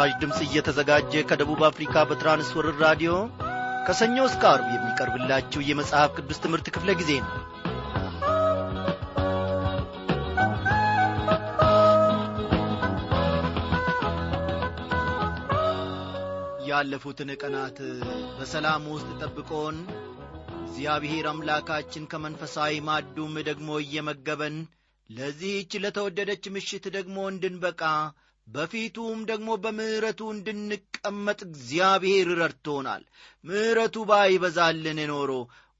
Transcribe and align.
ይህ 0.00 0.06
ምስራች 0.06 0.20
ድምፅ 0.22 0.38
እየተዘጋጀ 0.44 1.12
ከደቡብ 1.30 1.60
አፍሪካ 1.68 1.94
በትራንስወርር 2.08 2.76
ራዲዮ 2.84 3.10
ከሰኞ 3.86 4.16
እስከ 4.28 4.42
አርብ 4.50 4.68
የሚቀርብላችሁ 4.74 5.60
የመጽሐፍ 5.64 6.10
ቅዱስ 6.16 6.38
ትምህርት 6.44 6.66
ክፍለ 6.74 6.90
ጊዜ 7.00 7.10
ነው። 7.20 7.32
ያለፉትን 16.70 17.32
ቀናት 17.42 17.78
በሰላም 18.38 18.86
ውስጥ 18.94 19.10
ጠብቆን 19.22 19.78
እግዚአብሔር 20.62 21.28
አምላካችን 21.30 22.08
ከመንፈሳዊ 22.12 22.80
ማዱም 22.88 23.36
ደግሞ 23.50 23.78
እየመገበን 23.84 24.56
ለዚህች 25.10 25.74
ለተወደደች 25.84 26.46
ምሽት 26.56 26.86
ደግሞ 26.96 27.18
እንድንበቃ 27.30 27.82
በፊቱም 28.50 29.18
ደግሞ 29.28 29.50
በምሕረቱ 29.62 30.20
እንድንቀመጥ 30.34 31.40
እግዚአብሔር 31.48 32.28
ረድቶናል። 32.40 33.02
ምሕረቱ 33.44 33.96
ባይበዛልን 34.10 35.00
ኖሮ 35.10 35.30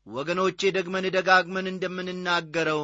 ወገኖቼ 0.07 0.61
ደግመን 0.77 1.07
ደጋግመን 1.17 1.67
እንደምንናገረው 1.73 2.83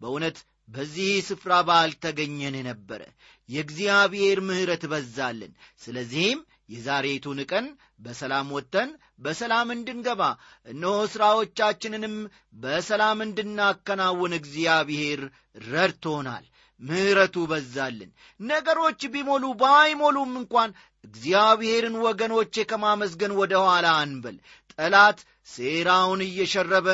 በእውነት 0.00 0.38
በዚህ 0.68 1.10
ስፍራ 1.26 1.52
ባልተገኘን 1.68 2.56
ነበረ 2.68 3.02
የእግዚአብሔር 3.48 4.38
ምሕረት 4.46 4.84
በዛልን። 4.92 5.52
ስለዚህም 5.82 6.40
የዛሬቱን 6.68 7.40
ቀን 7.50 7.66
በሰላም 8.00 8.48
ወጥተን 8.56 8.90
በሰላም 9.18 9.68
እንድንገባ 9.74 10.22
እነሆ 10.66 10.94
ሥራዎቻችንንም 11.12 12.16
በሰላም 12.62 13.18
እንድናከናውን 13.26 14.32
እግዚአብሔር 14.38 15.20
ረድቶናል 15.68 16.44
ምሕረቱ 16.80 17.36
በዛልን። 17.50 18.10
ነገሮች 18.40 19.00
ቢሞሉ 19.12 19.44
ባይሞሉም 19.60 20.32
እንኳን 20.40 20.70
እግዚአብሔርን 21.04 21.96
ወገኖቼ 22.04 22.64
ከማመስገን 22.70 23.32
ወደ 23.40 23.54
ኋላ 23.66 23.86
አንበል። 24.02 24.36
ጠላት 24.72 25.18
ሴራውን 25.48 26.20
እየሸረበ 26.26 26.88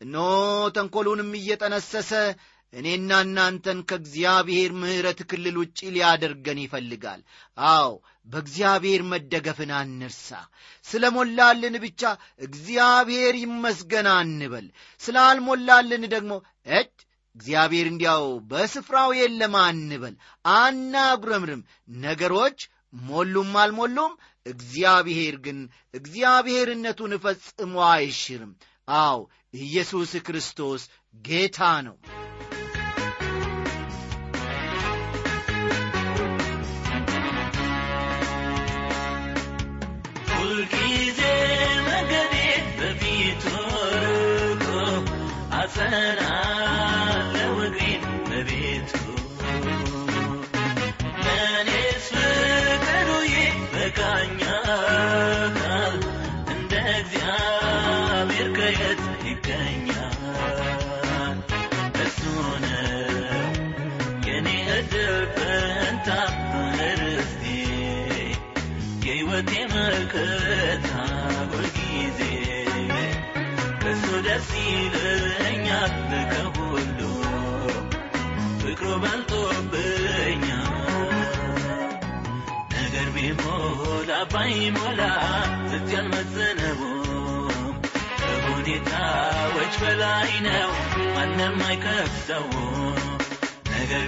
እነሆ 0.00 0.28
ተንኰሉንም 0.76 1.30
እየጠነሰሰ 1.38 2.12
እኔና 2.72 3.10
እናንተን 3.24 3.78
ከእግዚአብሔር 3.88 4.70
ምሕረት 4.80 5.20
ክልል 5.30 5.56
ውጪ 5.60 5.78
ሊያደርገን 5.94 6.58
ይፈልጋል። 6.62 7.20
አዎ 7.68 7.88
በእግዚአብሔር 8.28 9.02
መደገፍን 9.10 9.70
አንርሳ 9.78 10.28
ስለ 10.84 11.04
ሞላልን 11.16 11.76
ብቻ 11.84 12.02
እግዚአብሔር 12.40 13.34
ይመስገን 13.42 14.08
አንበል። 14.14 14.66
ስላልሞላልን 15.00 16.04
ደግሞ 16.14 16.32
እጅ 16.72 16.92
እግዚአብሔር 17.36 17.86
እንዲያው 17.90 18.24
በስፍራው 18.50 19.10
የለም 19.18 19.54
አንበል 19.60 20.14
አናጉረምርም። 20.44 21.62
ነገሮች 22.02 22.58
ሞሉም 23.02 23.52
አልሞሉም 23.62 24.12
እግዚአብሔር 24.46 25.36
ግን 25.44 25.58
እግዚአብሔርነቱን 25.94 27.14
ፈጽሞ 27.24 27.74
አይሽርም። 27.90 28.52
አዎ 28.88 29.18
ኢየሱስ 29.60 30.12
ክርስቶስ 30.26 30.82
ጌታ 31.24 31.60
ነው። 31.86 31.96
ሁልጊዜ 40.32 41.20
መንገዴ 41.88 42.34
በፊቱ 42.78 43.44
ርቆ 44.02 44.66
በልጦብኛል። 79.02 80.66
ነገር 82.74 83.08
ቢሞላ 83.14 84.10
ባይሞላ 84.32 85.00
እዚህ 85.70 85.96
አልመዘነቡም 86.00 87.48
ከሁኔታዎች 88.20 89.74
በላይ 89.82 90.32
ነው 90.46 90.70
ማንም 91.14 91.58
አይከፍተውም 91.68 92.66
ነገር 93.72 94.04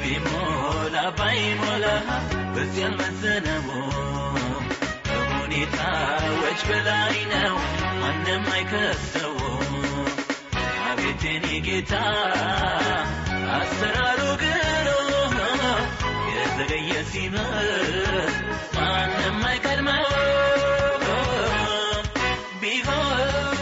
የኔ 11.27 11.47
ጌታ 11.67 11.95
አሰራሩ 13.55 14.21
ግሩም 14.41 14.72
የዘገየ 16.55 16.93
ሲምር 17.11 18.27
ማንም 18.77 19.39
አይቀድመው 19.45 20.09
ቢሆንም 22.61 23.53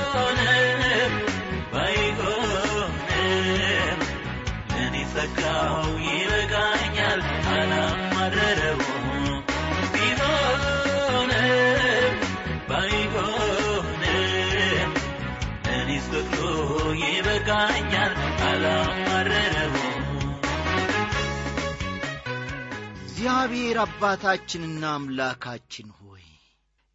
እግዚአብሔር 23.42 23.78
አባታችንና 23.82 24.82
አምላካችን 24.94 25.86
ሆይ 25.98 26.24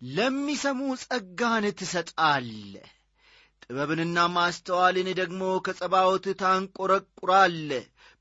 ለሚሰሙ 0.02 0.80
ጸጋን 1.04 1.66
ትሰጣለ 1.80 2.74
ጥበብንና 3.62 4.26
ማስተዋልን 4.36 5.10
ደግሞ 5.20 5.42
ከጸባዖት 5.66 6.26
ታንቈረቁራለ 6.42 7.72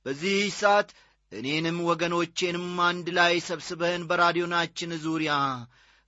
በዚህ 0.07 0.39
ሰዓት 0.61 0.89
እኔንም 1.33 1.81
ወገኖቼንም 1.89 2.67
አንድ 2.87 3.11
ላይ 3.19 3.35
ሰብስበህን 3.49 4.07
በራዲዮናችን 4.11 4.95
ዙሪያ 5.05 5.35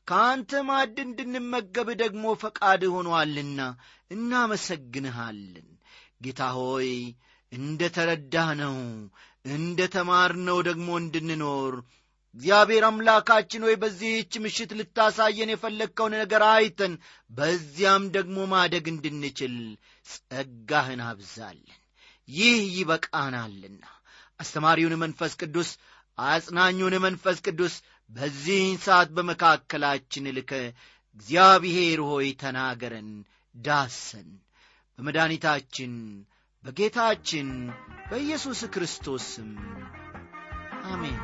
ከአንተ 0.09 0.62
ማዕድ 0.71 0.97
እንድንመገብ 1.05 1.91
ደግሞ 2.03 2.25
ፈቃድ 2.44 2.84
ሆኖአልና 2.94 3.60
እናመሰግንሃለን። 4.10 5.69
ጌታ 6.22 6.49
ሆይ 6.59 6.91
እንደ 7.53 7.91
ተረዳነው 7.97 8.78
እንደ 9.50 9.81
ተማርነው 9.94 10.59
ደግሞ 10.66 10.88
እንድንኖር 11.03 11.75
እግዚአብሔር 12.37 12.85
አምላካችን 12.87 13.65
ሆይ 13.67 13.77
በዚህች 13.83 14.33
ምሽት 14.44 14.71
ልታሳየን 14.79 15.53
የፈለግከውን 15.53 16.15
ነገር 16.23 16.43
አይተን 16.49 16.94
በዚያም 17.31 18.05
ደግሞ 18.17 18.38
ማደግ 18.53 18.87
እንድንችል 18.93 19.55
ጸጋህን 20.06 21.03
አብዛለን 21.06 21.79
ይህ 22.29 22.59
ይበቃናልና 22.77 23.85
አስተማሪውን 24.41 24.94
መንፈስ 25.03 25.35
ቅዱስ 25.43 25.71
አጽናኙን 26.19 26.97
መንፈስ 27.06 27.38
ቅዱስ 27.47 27.75
በዚህን 28.11 28.77
ሰዓት 28.87 29.09
በመካከላችን 29.17 30.32
ልከ 30.37 30.53
እግዚአብሔር 31.17 32.00
ሆይ 32.09 32.29
ተናገረን 32.43 33.11
ዳሰን። 33.55 34.29
በመድኃኒታችን 34.99 35.94
በጌታችን 36.65 37.49
በኢየሱስ 38.11 38.61
ክርስቶስ 38.75 39.27
ስም 39.32 39.50
አሜን 40.85 41.19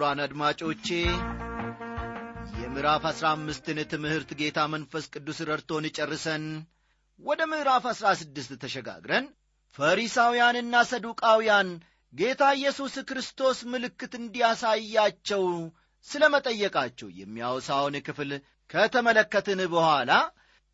ክቡራን 0.00 0.20
አድማጮቼ 0.24 0.86
የምዕራፍ 2.60 3.02
አሥራ 3.08 3.26
አምስትን 3.36 3.78
ትምህርት 3.90 4.30
ጌታ 4.38 4.60
መንፈስ 4.74 5.04
ቅዱስ 5.12 5.38
ረድቶን 5.48 5.86
ጨርሰን 5.96 6.44
ወደ 7.20 7.40
ምዕራፍ 7.50 7.84
አሥራ 7.90 8.06
ስድስት 8.20 8.52
ተሸጋግረን 8.62 9.26
ፈሪሳውያንና 9.78 10.80
ሰዱቃውያን 10.92 11.68
ጌታ 12.12 12.48
ኢየሱስ 12.58 12.94
ክርስቶስ 13.10 13.60
ምልክት 13.72 14.14
እንዲያሳያቸው 14.20 15.44
ስለ 16.06 16.22
መጠየቃቸው 16.36 17.10
የሚያወሳውን 17.20 17.98
ክፍል 18.08 18.32
ከተመለከትን 18.70 19.62
በኋላ 19.74 20.10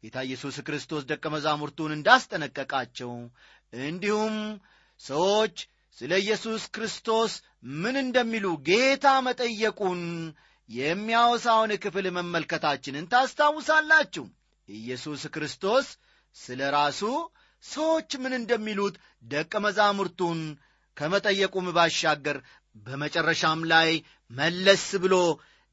ጌታ 0.02 0.18
ኢየሱስ 0.28 0.58
ክርስቶስ 0.68 1.04
ደቀ 1.12 1.24
መዛሙርቱን 1.36 1.96
እንዳስጠነቀቃቸው 1.98 3.12
እንዲሁም 3.86 4.36
ሰዎች 5.00 5.56
ስለ 5.98 6.12
ኢየሱስ 6.22 6.62
ክርስቶስ 6.74 7.32
ምን 7.66 7.96
እንደሚሉ 8.02 8.46
ጌታ 8.68 9.06
መጠየቁን 9.26 10.02
የሚያወሳውን 10.68 11.72
ክፍል 11.84 12.06
መመልከታችንን 12.16 13.08
ታስታውሳላችሁ። 13.12 14.24
ኢየሱስ 14.68 15.22
ክርስቶስ 15.34 15.86
ስለ 16.36 16.60
ራሱ 16.76 17.00
ሰዎች 17.64 18.10
ምን 18.22 18.32
እንደሚሉት 18.38 18.94
ደቀ 19.24 19.52
መዛሙርቱን 19.64 20.40
ከመጠየቁም 20.96 21.66
ባሻገር 21.76 22.38
በመጨረሻም 22.86 23.60
ላይ 23.72 23.90
መለስ 24.30 24.84
ብሎ 25.04 25.14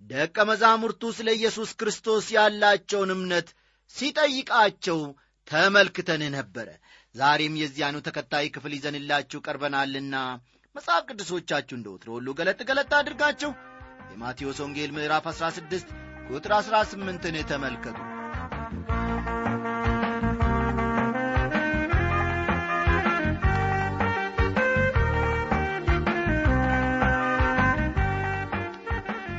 ደቀ 0.02 0.38
መዛሙርቱ 0.50 1.12
ስለ 1.18 1.30
ኢየሱስ 1.38 1.72
ክርስቶስ 1.74 2.26
ያላቸውን 2.36 3.12
እምነት 3.16 3.48
ሲጠይቃቸው 3.94 5.00
ተመልክተን 5.48 6.24
ነበረ። 6.36 6.68
ዛሬም 7.16 7.56
የዚያኑ 7.62 7.96
ተከታይ 8.06 8.48
ክፍል 8.56 8.74
ይዘንላችሁ 8.76 9.40
ቀርበናልና 9.48 10.16
መጽሐፍ 10.76 11.04
ቅዱሶቻችሁ 11.10 11.76
እንደ 11.78 11.88
ወትሮ 11.94 12.10
ሁሉ 12.16 12.28
ገለጥ 12.38 12.60
ገለጥ 12.70 12.92
አድርጋችሁ 13.00 13.52
የማቴዎስ 14.12 14.60
ወንጌል 14.64 14.92
ምዕራፍ 14.96 15.26
16 15.32 15.92
ቁጥር 16.30 16.54
18ን 16.60 17.38
ተመልከቱ። 17.52 17.98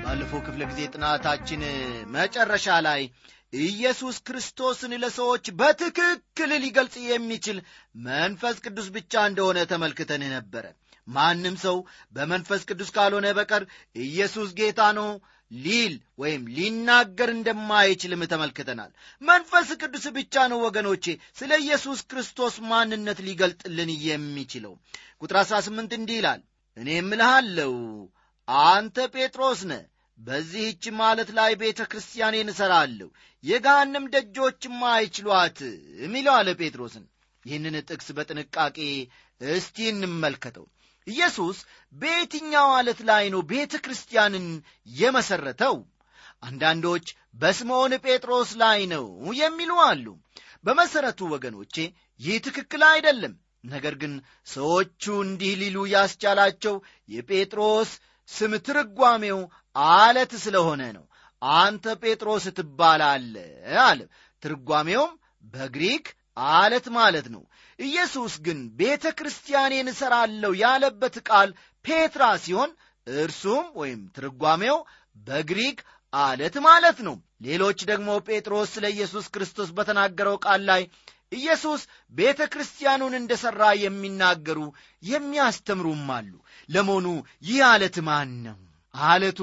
ባለፈው 0.04 0.42
ክፍለ 0.46 0.62
ጊዜ 0.70 0.80
ጥናታችን 0.94 1.62
መጨረሻ 2.16 2.78
ላይ 2.88 3.02
ኢየሱስ 3.64 4.16
ክርስቶስን 4.26 4.94
ለሰዎች 5.02 5.44
በትክክል 5.58 6.52
ሊገልጽ 6.62 6.96
የሚችል 7.08 7.58
መንፈስ 8.06 8.56
ቅዱስ 8.64 8.88
ብቻ 8.96 9.26
እንደሆነ 9.30 9.58
ተመልክተን 9.72 10.24
ነበረ 10.32 10.64
ማንም 11.08 11.56
ሰው 11.62 11.76
በመንፈስ 12.14 12.62
ቅዱስ 12.68 12.90
ካልሆነ 12.96 13.26
በቀር 13.38 13.62
ኢየሱስ 14.04 14.50
ጌታ 14.58 14.80
ነው 14.98 15.08
ሊል 15.50 15.94
ወይም 16.18 16.42
ሊናገር 16.56 17.30
እንደማይችልም 17.34 18.22
ተመልክተናል። 18.32 18.90
መንፈስ 19.22 19.68
ቅዱስ 19.80 20.04
ብቻ 20.16 20.44
ነው 20.52 20.58
ወገኖቼ 20.66 21.04
ስለ 21.38 21.52
ኢየሱስ 21.64 22.00
ክርስቶስ 22.10 22.54
ማንነት 22.70 23.18
ሊገልጥልን 23.26 23.90
የሚችለው። 24.06 24.74
ቁጥር 25.22 25.38
18 25.42 25.96
እንዲህ 25.98 26.18
ይላል 26.20 26.40
እኔ 26.76 26.88
እምልሃለው 27.00 27.74
አንተ 28.68 29.06
ጴጥሮስ 29.14 29.60
ነ 29.66 29.74
በዚህች 30.18 30.84
ማለት 30.98 31.30
ላይ 31.38 31.52
ቤተ 31.60 31.80
ክርስቲያኔን 31.92 32.50
እሠራለሁ 32.52 33.08
የገሃንም 33.44 34.04
ደጆችም 34.14 34.76
አይችሏትም 34.92 36.14
ይለዋለ 36.18 36.48
ጴጥሮስን። 36.60 37.04
ይህንን 37.44 37.74
ጥቅስ 37.88 38.08
በጥንቃቄ 38.16 38.78
እስቲ 39.40 39.76
እንመልከተው 39.90 40.66
ኢየሱስ 41.06 41.58
በየትኛው 41.92 42.68
ዓለት 42.76 43.00
ላይ 43.08 43.24
ነው 43.34 43.40
ቤተ 43.50 43.74
ክርስቲያንን 43.84 44.46
የመሠረተው 44.94 45.76
አንዳንዶች 46.42 47.06
በስምዖን 47.34 47.92
ጴጥሮስ 48.04 48.50
ላይ 48.62 48.80
ነው 48.92 49.04
የሚሉ 49.40 49.72
አሉ። 49.86 50.06
በመሠረቱ 50.64 51.20
ወገኖቼ 51.32 51.74
ይህ 52.20 52.36
ትክክል 52.46 52.82
አይደለም። 52.90 53.34
ነገር 53.64 53.94
ግን 54.02 54.12
ሰዎቹ 54.46 55.04
እንዲህ 55.24 55.52
ሊሉ 55.60 55.76
ያስቻላቸው 55.92 56.74
የጴጥሮስ 57.08 57.90
ስም 58.30 58.52
ትርጓሜው 58.66 59.38
አለት 59.94 60.32
ስለሆነ 60.44 60.82
ነው። 60.96 61.04
አንተ 61.42 61.94
ጴጥሮስ 62.02 62.44
ትባላለ 62.58 63.34
አለ። 63.84 64.00
ትርጓሜውም 64.42 65.12
በግሪክ 65.44 66.06
አለት 66.36 66.86
ማለት 66.96 67.26
ነው። 67.34 67.42
ኢየሱስ 67.78 68.34
ግን 68.46 68.58
ቤተ 68.76 69.04
ክርስቲያኔን 69.18 69.88
እሠራለሁ 69.88 70.52
ያለበት 70.60 71.16
ቃል 71.28 71.50
ፔትራ 71.84 72.24
ሲሆን 72.44 72.70
እርሱም 73.06 73.64
ወይም 73.74 74.00
ትርጓሜው 74.16 74.78
በግሪክ 75.26 75.78
አለት 76.12 76.56
ማለት 76.66 76.98
ነው። 77.06 77.16
ሌሎች 77.40 77.78
ደግሞ 77.90 78.10
ጴጥሮስ 78.26 78.68
ስለ 78.74 78.84
ኢየሱስ 78.94 79.26
ክርስቶስ 79.34 79.70
በተናገረው 79.76 80.36
ቃል 80.44 80.62
ላይ 80.70 80.82
ኢየሱስ 81.32 81.80
ቤተ 82.14 82.40
ክርስቲያኑን 82.52 83.14
እንደ 83.18 83.32
ሠራ 83.42 83.62
የሚናገሩ 83.82 84.58
የሚያስተምሩም 85.02 86.10
አሉ። 86.16 86.32
ለመሆኑ 86.68 87.06
ይህ 87.42 87.60
አለት 87.70 87.96
ማን 88.08 88.30
ነው? 88.46 88.58
አለቱ 88.94 89.40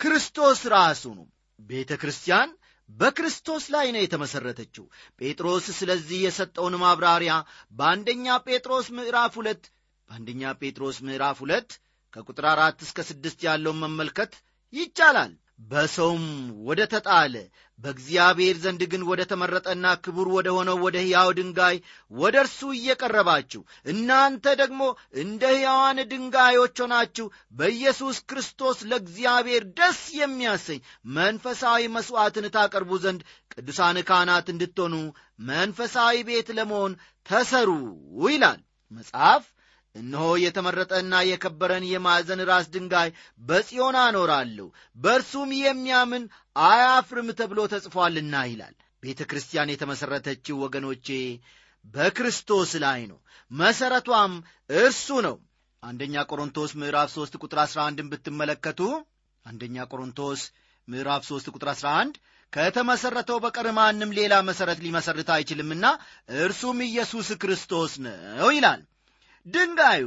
ክርስቶስ 0.00 0.60
ራሱ 0.74 1.02
ነው። 1.18 1.26
ቤተ 1.60 1.92
ክርስቲያን 2.02 2.50
በክርስቶስ 2.90 3.64
ላይ 3.74 3.86
ነው 3.94 4.02
የተመሠረተችው 4.02 4.84
ጴጥሮስ 5.20 5.66
ስለዚህ 5.78 6.20
የሰጠውን 6.22 6.76
ማብራሪያ 6.82 7.34
በአንደኛ 7.72 8.36
ጴጥሮስ 8.46 8.86
ምዕራፍ 8.98 9.34
ሁለት 9.40 9.64
በአንደኛ 10.08 10.52
ጴጥሮስ 10.62 10.98
ምዕራፍ 11.08 11.38
ሁለት 11.44 11.70
ከቁጥር 12.12 12.46
አራት 12.52 12.78
እስከ 12.86 13.00
ስድስት 13.10 13.40
ያለውን 13.48 13.82
መመልከት 13.84 14.32
ይቻላል 14.72 15.32
በሰውም 15.58 16.24
ወደ 16.66 16.80
ተጣለ 16.92 17.34
በእግዚአብሔር 17.78 18.56
ዘንድ 18.62 18.82
ግን 18.92 19.02
ወደ 19.08 19.22
ተመረጠና 19.30 19.86
ክቡር 20.04 20.28
ወደ 20.36 20.48
ሆነው 20.56 20.76
ወደ 20.84 20.96
ሕያው 21.02 21.28
ድንጋይ 21.38 21.76
ወደ 22.12 22.36
እርሱ 22.44 22.60
እየቀረባችሁ 22.74 23.60
እናንተ 23.86 24.54
ደግሞ 24.60 24.80
እንደ 25.22 25.42
ሕያዋን 25.52 25.98
ድንጋዮች 26.12 26.76
ሆናችሁ 26.84 27.26
በኢየሱስ 27.58 28.18
ክርስቶስ 28.30 28.80
ለእግዚአብሔር 28.90 29.64
ደስ 29.78 30.00
የሚያሰኝ 30.20 30.80
መንፈሳዊ 31.18 31.84
መሥዋዕትን 31.96 32.48
ታቀርቡ 32.56 32.98
ዘንድ 33.04 33.22
ቅዱሳን 33.54 34.00
ካህናት 34.10 34.48
እንድትሆኑ 34.48 34.96
መንፈሳዊ 35.48 36.16
ቤት 36.28 36.50
ለመሆን 36.58 36.94
ተሰሩ 37.26 37.70
ይላል 38.28 38.60
መጽሐፍ 38.92 39.44
እነሆ 39.98 40.26
የተመረጠና 40.42 41.14
የከበረን 41.28 41.84
የማዕዘን 41.90 42.40
ራስ 42.50 42.66
ድንጋይ 42.74 43.08
በጽዮን 43.40 43.96
አኖራለሁ። 44.02 44.66
በእርሱም 44.96 45.50
የሚያምን 45.60 46.24
አያፍርም 46.66 47.28
ተብሎ 47.40 47.60
ተጽፏልና 47.72 48.44
ይላል። 48.50 48.74
ቤተ 49.02 49.20
ክርስቲያን 49.30 49.72
የተመሠረተችው 49.72 50.56
ወገኖቼ 50.64 51.08
በክርስቶስ 51.94 52.70
ላይ 52.84 53.02
ነው። 53.10 53.18
መሠረቷም 53.50 54.32
እርሱ 54.78 55.08
ነው። 55.26 55.36
አንደኛ 55.82 56.24
ቆሮንቶስ 56.30 56.70
ምዕራፍ 56.80 57.10
3 57.12 57.36
ቁጥር 57.42 57.58
11 57.64 58.08
ብትመለከቱ 58.12 58.80
አንደኛ 59.46 59.86
ቆሮንቶስ 59.92 60.40
ምዕራፍ 60.88 61.22
3 61.28 61.52
ቁጥር 61.54 61.68
11 61.72 62.18
ከተመሠረተው 62.52 63.38
በቀር 63.44 63.66
ማንም 63.78 64.14
ሌላ 64.18 64.34
መሠረት 64.48 64.78
ሊመሠርት 64.84 65.28
አይችልምና 65.34 65.86
እርሱም 66.38 66.78
ኢየሱስ 66.86 67.28
ክርስቶስ 67.42 67.92
ነው 68.06 68.48
ይላል 68.56 68.80
ድንጋዩ 69.48 70.06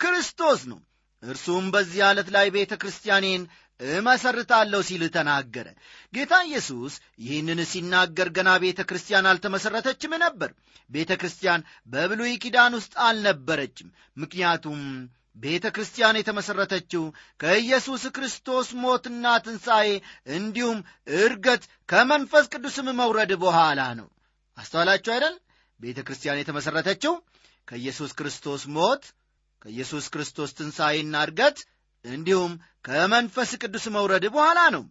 ክርስቶስ 0.00 0.60
ነው። 0.70 0.80
እርሱም 1.22 1.64
በዚህ 1.70 2.00
ዓለት 2.06 2.28
ላይ 2.32 2.46
ቤተ 2.50 2.72
ክርስቲያኔን 2.82 3.42
እመሰርታለሁ 3.80 4.80
ሲል 4.82 5.02
ተናገረ። 5.08 5.66
ጌታ 6.14 6.32
ኢየሱስ 6.46 6.94
ይህንን 7.18 7.60
ሲናገር 7.70 8.28
ገና 8.36 8.50
ቤተ 8.64 8.80
ክርስቲያን 8.88 9.28
አልተመሠረተችም 9.30 10.12
ነበር። 10.24 10.50
ቤተ 10.90 11.10
ክርስቲያን 11.20 11.64
በብሉይ 11.86 12.34
ኪዳን 12.42 12.76
ውስጥ 12.78 12.94
አልነበረችም። 13.06 13.88
ምክንያቱም 14.16 14.80
ቤተ 15.36 15.66
ክርስቲያን 15.74 16.18
የተመሠረተችው 16.18 17.04
ከኢየሱስ 17.40 18.02
ክርስቶስ 18.16 18.68
ሞትና 18.82 19.26
ትንሣኤ 19.44 19.88
እንዲሁም 20.30 20.78
እርገት 21.18 21.62
ከመንፈስ 21.88 22.46
ቅዱስም 22.54 22.88
መውረድ 23.00 23.32
በኋላ 23.42 23.80
ነው። 24.00 24.08
አስተዋላችሁ 24.58 25.12
አይደል 25.14 25.36
ቤተ 25.80 25.98
ክርስቲያን 26.06 26.40
የተመሠረተችው 26.40 27.14
ከኢየሱስ 27.68 28.10
ክርስቶስ 28.12 28.62
ት 29.00 29.04
ከኢየሱስ 29.62 30.04
ክርስቶስ 30.08 30.50
ትንሣኤና 30.58 31.14
እርገት 31.22 31.58
እንዲሁም 32.04 32.52
ከመንፈስ 32.84 33.50
ቅዱስ 33.62 33.84
መውረድ 33.88 34.24
በኋላ 34.34 34.60
ነው። 34.76 34.84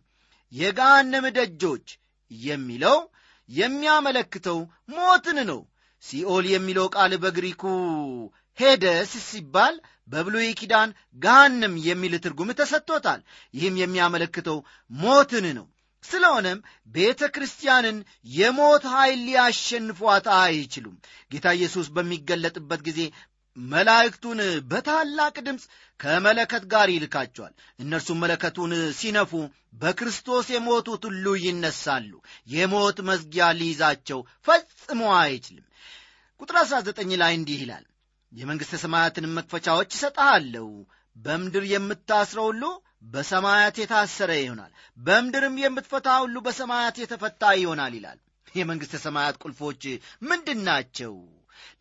የገሃነም 0.53 1.25
ደጆች 1.37 1.87
የሚለው 2.31 2.97
የሚያመለክተው 3.49 4.59
ሞትን 4.89 5.39
ነው። 5.47 5.59
ሲኦል 6.03 6.45
የሚለው 6.49 6.85
ቃል 6.95 7.13
በግሪኩ 7.17 7.63
ሄደስ 8.59 9.11
ሲባል 9.27 9.75
በብሉይ 10.07 10.49
ኪዳን 10.59 10.89
ገሃነም 11.17 11.75
የሚል 11.87 12.13
ትርጉም 12.19 12.51
ተሰጥቶታል። 12.53 13.19
ይህም 13.53 13.75
የሚያመለክተው 13.77 14.57
ሞትን 14.91 15.45
ነው 15.57 15.67
ስለሆነም 16.03 16.59
ቤተ 16.95 17.21
ክርስቲያንን 17.29 17.97
የሞት 18.33 18.83
ኃይል 18.93 19.19
ሊያሸንፏት 19.25 20.27
አይችሉም። 20.37 20.95
ጌታ 21.31 21.47
ኢየሱስ 21.57 21.87
በሚገለጥበት 21.95 22.81
ጊዜ 22.87 23.01
መላእክቱን 23.57 24.39
በታላቅ 24.71 25.35
ድምፅ 25.47 25.63
ከመለከት 25.99 26.63
ጋር 26.73 26.87
ይልካቸዋል። 26.91 27.53
እነርሱም 27.79 28.21
መለከቱን 28.23 28.73
ሲነፉ 28.99 29.31
በክርስቶስ 29.73 30.47
የሞቱት 30.49 31.03
ሁሉ 31.09 31.25
ይነሳሉ። 31.45 32.11
የሞት 32.47 32.99
መዝጊያ 33.09 33.47
ሊይዛቸው 33.59 34.19
ፈጽሞ 34.47 35.01
አይችልም። 35.19 35.65
ቁጥር 36.41 36.57
19 36.61 37.17
ላይ 37.21 37.33
እንዲህ 37.35 37.59
ይላል 37.63 37.85
የመንግሥተ 38.31 38.77
ሰማያትንም 38.81 39.35
መክፈቻዎች 39.37 39.89
እሰጠሃለሁ 39.95 40.67
በምድር 41.15 41.63
የምታስረው 41.69 42.47
ሁሉ 42.49 42.63
በሰማያት 43.03 43.75
የታሰረ 43.79 44.31
ይሆናል። 44.39 44.71
በምድርም 44.97 45.55
የምትፈታ 45.61 46.07
ሁሉ 46.23 46.37
በሰማያት 46.45 46.97
የተፈታ 46.99 47.51
ይሆናል 47.59 47.93
ይላል። 47.97 48.19
የመንግሥተ 48.55 48.95
ሰማያት 49.03 49.35
ቁልፎች 49.43 49.81
ምንድን 50.23 50.59
ናቸው? 50.67 51.13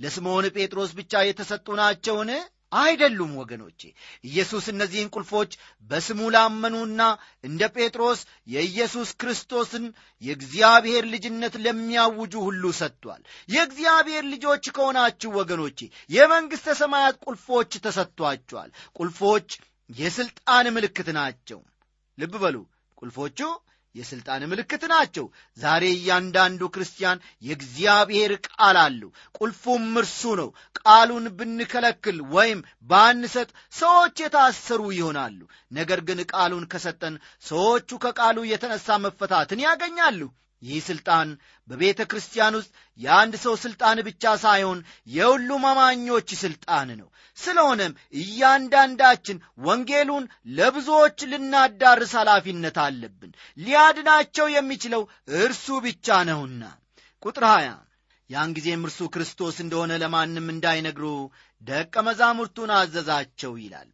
ለስምዖን 0.02 0.46
ጴጥሮስ 0.56 0.90
ብቻ 0.98 1.22
የተሰጡ 1.24 1.66
ናቸውን? 1.80 2.30
አይደሉም 2.72 3.32
ወገኖቼ። 3.40 3.80
ኢየሱስ 4.24 4.64
እነዚህን 4.72 5.12
ቁልፎች 5.14 5.50
በስሙ 5.90 6.20
ላመኑና 6.34 7.02
እንደ 7.44 7.62
ጴጥሮስ 7.76 8.20
የኢየሱስ 8.46 9.10
ክርስቶስን 9.20 9.84
የእግዚአብሔር 10.22 11.04
ልጅነት 11.14 11.54
ለሚያውጁ 11.64 12.34
ሁሉ 12.46 12.72
ሰጥቷል። 12.80 13.22
የእግዚአብሔር 13.48 14.24
ልጆች 14.32 14.64
ከሆናችሁ 14.76 15.30
ወገኖቼ 15.38 15.78
የመንግሥተ 16.10 16.76
ሰማያት 16.82 17.16
ቁልፎች 17.24 17.72
ተሰጥቷቸዋል። 17.86 18.70
ቁልፎች 18.96 19.48
የሥልጣን 19.90 20.66
ምልክት 20.74 21.08
ናቸው። 21.18 21.60
ልብ 22.18 22.34
በሉ 22.42 22.56
ቁልፎቹ 22.98 23.40
የሥልጣን 23.94 24.42
ምልክት 24.50 24.82
ናቸው። 24.92 25.26
ዛሬ 25.56 25.84
እያንዳንዱ 25.94 26.62
ክርስቲያን 26.74 27.22
የእግዚአብሔር 27.42 28.32
ቃል 28.48 28.76
አለው 28.82 29.10
ቁልፉም 29.38 29.86
እርሱ 30.00 30.22
ነው። 30.40 30.48
ቃሉን 30.80 31.26
ብንከለክል 31.38 32.18
ወይም 32.34 32.60
ባንሰጥ 32.90 33.48
ሰዎች 33.72 34.16
የታሰሩ 34.22 34.82
ይሆናሉ። 34.98 35.40
ነገር 35.72 36.02
ግን 36.08 36.20
ቃሉን 36.32 36.66
ከሰጠን 36.72 37.16
ሰዎቹ 37.44 37.98
ከቃሉ 38.04 38.38
የተነሳ 38.50 38.98
መፈታትን 39.06 39.64
ያገኛሉ 39.66 40.20
ይህ 40.62 40.78
ሥልጣን 40.86 41.28
በቤተ 41.68 42.00
ክርስቲያን 42.10 42.56
ውስጥ 42.58 42.70
የአንድ 42.98 43.34
ሰው 43.42 43.54
ሥልጣን 43.64 43.98
ብቻ 44.06 44.34
ሳይሆን 44.42 44.78
የሁሉም 45.08 45.64
አማኞች 45.70 46.28
ሥልጣን 46.40 46.88
ነው። 47.00 47.08
ስለሆነም 47.36 47.92
እያንዳንዳችን 48.20 49.36
ወንጌሉን 49.58 50.24
ለብዙዎች 50.56 51.18
ልናዳርስ 51.32 52.14
ኃላፊነት 52.20 52.78
አለብን። 52.86 53.32
ሊያድናቸው 53.58 54.48
የሚችለው 54.54 55.04
እርሱ 55.40 55.66
ብቻ 55.84 56.18
ነውና። 56.30 56.62
ቁጥር 57.22 57.46
20 57.50 57.76
ያን 58.30 58.50
ጊዜም 58.56 58.82
እርሱ 58.86 59.00
ክርስቶስ 59.08 59.56
እንደሆነ 59.64 59.92
ለማንም 60.02 60.48
እንዳይነግሩ 60.54 61.04
ደቀ 61.62 61.94
መዛሙርቱን 62.08 62.70
አዘዛቸው 62.76 63.52
ይላል። 63.62 63.88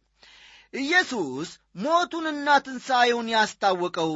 ኢየሱስ 0.73 1.49
ሞቱንና 1.83 2.47
ትንሣኤውን 2.65 3.27
ያስታወቀው 3.33 4.11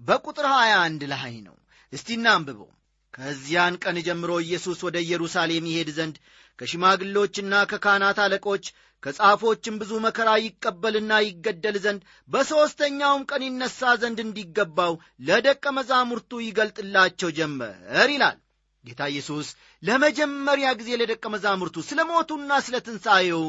በቁጥር 0.00 0.46
21 0.52 1.04
ላይ 1.12 1.34
ነው 1.46 1.56
እስቲ 1.92 2.08
እናንብበው። 2.16 2.70
ከዚያን 3.14 3.74
ቀን 3.82 3.96
ጀምሮ 4.06 4.30
ኢየሱስ 4.44 4.78
ወደ 4.86 4.96
ኢየሩሳሌም 5.04 5.64
ይሄድ 5.70 5.88
ዘንድ 5.96 6.14
ከሽማግሎችና 6.58 7.54
ከካህናት 7.70 8.18
አለቆች 8.24 8.64
ከጻፎችም 9.02 9.78
ብዙ 9.80 9.92
መከራ 10.04 10.30
ይቀበልና 10.42 11.12
ይገደል 11.24 11.76
ዘንድ 11.84 12.02
በሦስተኛውም 12.28 13.22
ቀን 13.30 13.42
ይነሣ 13.46 13.90
ዘንድ 14.02 14.18
እንዲገባው 14.24 14.94
ለደቀ 15.26 15.64
መዛሙርቱ 15.78 16.40
ይገልጥላቸው 16.44 17.30
ጀመር 17.38 18.10
ይላል። 18.12 18.38
ጌታ 18.84 19.02
ኢየሱስ 19.12 19.48
ለመጀመሪያ 19.82 20.68
ጊዜ 20.78 20.90
ለደቀ 21.00 21.24
መዛሙርቱ 21.34 21.76
ስለ 21.88 22.00
ሞቱና 22.08 22.52
ስለ 22.66 22.76
ትንሣኤው 22.86 23.44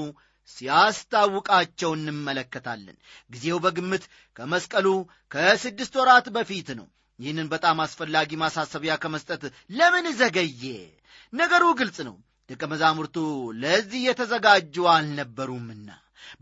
ሲያስታውቃቸው 0.50 1.92
እንመለከታለን። 1.98 2.98
ጊዜው 3.32 3.60
በግምት 3.64 4.04
ከመስቀሉ 4.36 4.88
ከስድስት 5.32 5.96
ወራት 6.02 6.28
በፊት 6.36 6.70
ነው 6.80 6.88
ይህንን 7.20 7.48
በጣም 7.52 7.78
አስፈላጊ 7.84 8.30
ማሳሰቢያ 8.42 8.94
ከመስጠት 9.02 9.44
ለምን 9.72 10.06
ዘገየ? 10.20 10.64
ነገሩ 11.34 11.64
ግልጽ 11.80 11.98
ነው። 12.08 12.16
ደቀ 12.50 12.64
መዛሙርቱ 12.72 13.18
ለዚህ 13.62 14.02
የተዘጋጁ 14.08 14.76
አልነበሩምና 14.94 15.90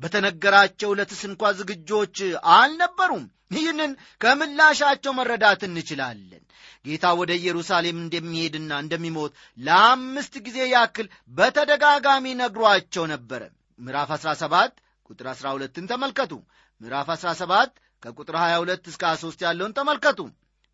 በተነገራቸው 0.01 0.89
ዕለትስ 0.93 1.21
እንኳ 1.29 1.51
ዝግጆች 1.59 2.17
አልነበሩም። 2.55 3.25
ይህንን 3.51 3.91
ከምላሻቸው 4.21 5.11
መረዳት 5.19 5.61
እንችላለን። 5.67 6.43
ጌታ 6.85 7.05
ወደ 7.19 7.31
ኢየሩሳሌም 7.39 7.97
እንደሚሄድና 8.03 8.71
እንደሚሞት 8.83 9.33
ለአምስት 9.57 10.33
ጊዜ 10.45 10.57
ያክል 10.73 11.07
በተደጋጋሚ 11.37 12.25
ነግሯቸው 12.41 13.05
ነበረ። 13.13 13.41
ምዕራፍ 13.79 14.11
17 14.17 14.75
ቁጥር 15.09 15.27
12ን 15.33 15.89
ተመልከቱ። 15.91 16.33
ምዕራፍ 16.81 17.09
17 17.17 17.73
ከቁጥር 18.03 18.35
22 18.43 18.89
እስከ 18.91 19.03
23 19.11 19.43
ያለውን 19.47 19.75
ተመልከቱ 19.79 20.19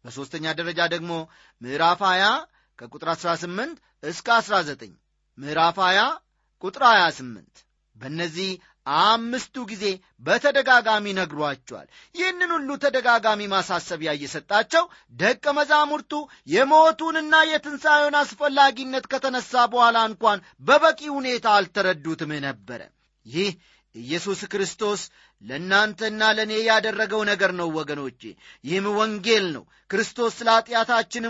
በሦስተኛ 0.08 0.46
ደረጃ 0.60 0.80
ደግሞ 0.94 1.12
ምዕራፍ 1.62 2.02
20 2.08 2.32
ከቁጥር 2.80 3.10
18 3.14 3.78
እስከ 4.04 4.28
19 4.40 4.92
ምዕራፍ 5.38 5.78
20 5.84 6.08
ቁጥር 6.64 6.84
28 6.90 7.64
በእነዚህ 7.96 8.50
አምስቱ 9.02 9.56
ጊዜ 9.70 9.86
በተደጋጋሚ 10.22 11.06
ነግሯቸዋል። 11.18 11.88
ይህንን 12.16 12.52
ሁሉ 12.56 12.70
ተደጋጋሚ 12.84 13.42
ማሳሰቢያ 13.54 14.12
እየሰጣቸው 14.16 14.84
ደቀ 15.14 15.46
መዛሙርቱ 15.58 16.14
የሞቱንና 16.48 17.36
የትንሣኤውን 17.50 18.18
አስፈላጊነት 18.22 19.08
ከተነሳ 19.14 19.66
በኋላ 19.74 19.98
እንኳን 20.12 20.40
በበቂ 20.62 21.02
ሁኔታ 21.18 21.48
አልተረዱትም 21.58 22.32
ነበረ። 22.48 22.82
ይህ 23.26 23.50
ኢየሱስ 23.98 24.39
ክርስቶስ 24.51 25.01
ለእናንተና 25.42 26.22
ለእኔ 26.38 26.54
ያደረገው 26.66 27.22
ነገር 27.30 27.51
ነው 27.60 27.68
ወገኖቼ። 27.77 28.22
ይህም 28.63 28.88
ወንጌል 28.98 29.46
ነው። 29.56 29.63
ክርስቶስ 29.89 30.34
ስለ 30.39 30.50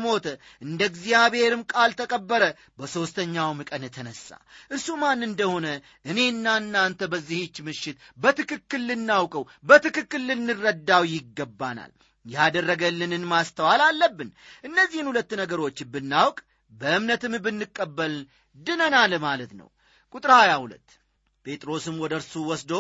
ሞተ 0.06 0.26
እንደ 0.62 0.82
እግዚአብሔርም 0.92 1.62
ቃል 1.72 1.92
ተቀበረ 2.00 2.44
በሦስተኛውም 2.80 3.60
ቀን 3.70 3.84
ተነሣ 3.96 4.28
እርሱ 4.72 4.88
ማን 5.02 5.22
እንደሆነ 5.30 5.68
እኔና 6.06 6.56
እናንተ 6.62 7.10
በዚህች 7.14 7.58
ምሽት 7.68 7.98
በትክክል 8.20 8.84
ልናውቀው 8.90 9.46
በትክክል 9.66 10.24
ልንረዳው 10.30 11.06
ይገባናል። 11.14 11.94
ያደረገልንን 12.26 13.24
ማስተዋል 13.30 13.82
አለብን። 13.86 14.30
እነዚህን 14.64 15.10
ሁለት 15.12 15.32
ነገሮች 15.42 15.78
ብናውቅ 15.94 16.38
በእምነትም 16.72 17.36
ብንቀበል 17.46 18.16
ድነናል 18.58 19.14
ማለት 19.24 19.52
ነው። 19.60 19.68
ቁጥር 20.16 20.32
22 20.36 20.98
ጴጥሮስም 21.48 21.98
ወደ 22.04 22.14
እርሱ 22.20 22.34
ወስዶ 22.50 22.72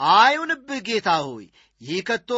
አይሁንብህ 0.00 0.80
ጌታ 0.88 1.10
ሆይ 1.26 1.46
ይህ 1.80 1.98
ከቶ 2.08 2.30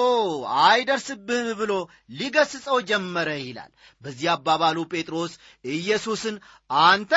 አይደርስብህም 0.63 1.49
ብሎ 1.59 1.73
ሊገስጸው 2.11 2.79
ጀመረ 2.89 3.29
ይላል። 3.41 3.71
በዚህ 4.03 4.29
አባባሉ 4.33 4.79
ጴጥሮስ 4.93 5.33
ኢየሱስን 5.75 6.37
አንተ 6.85 7.13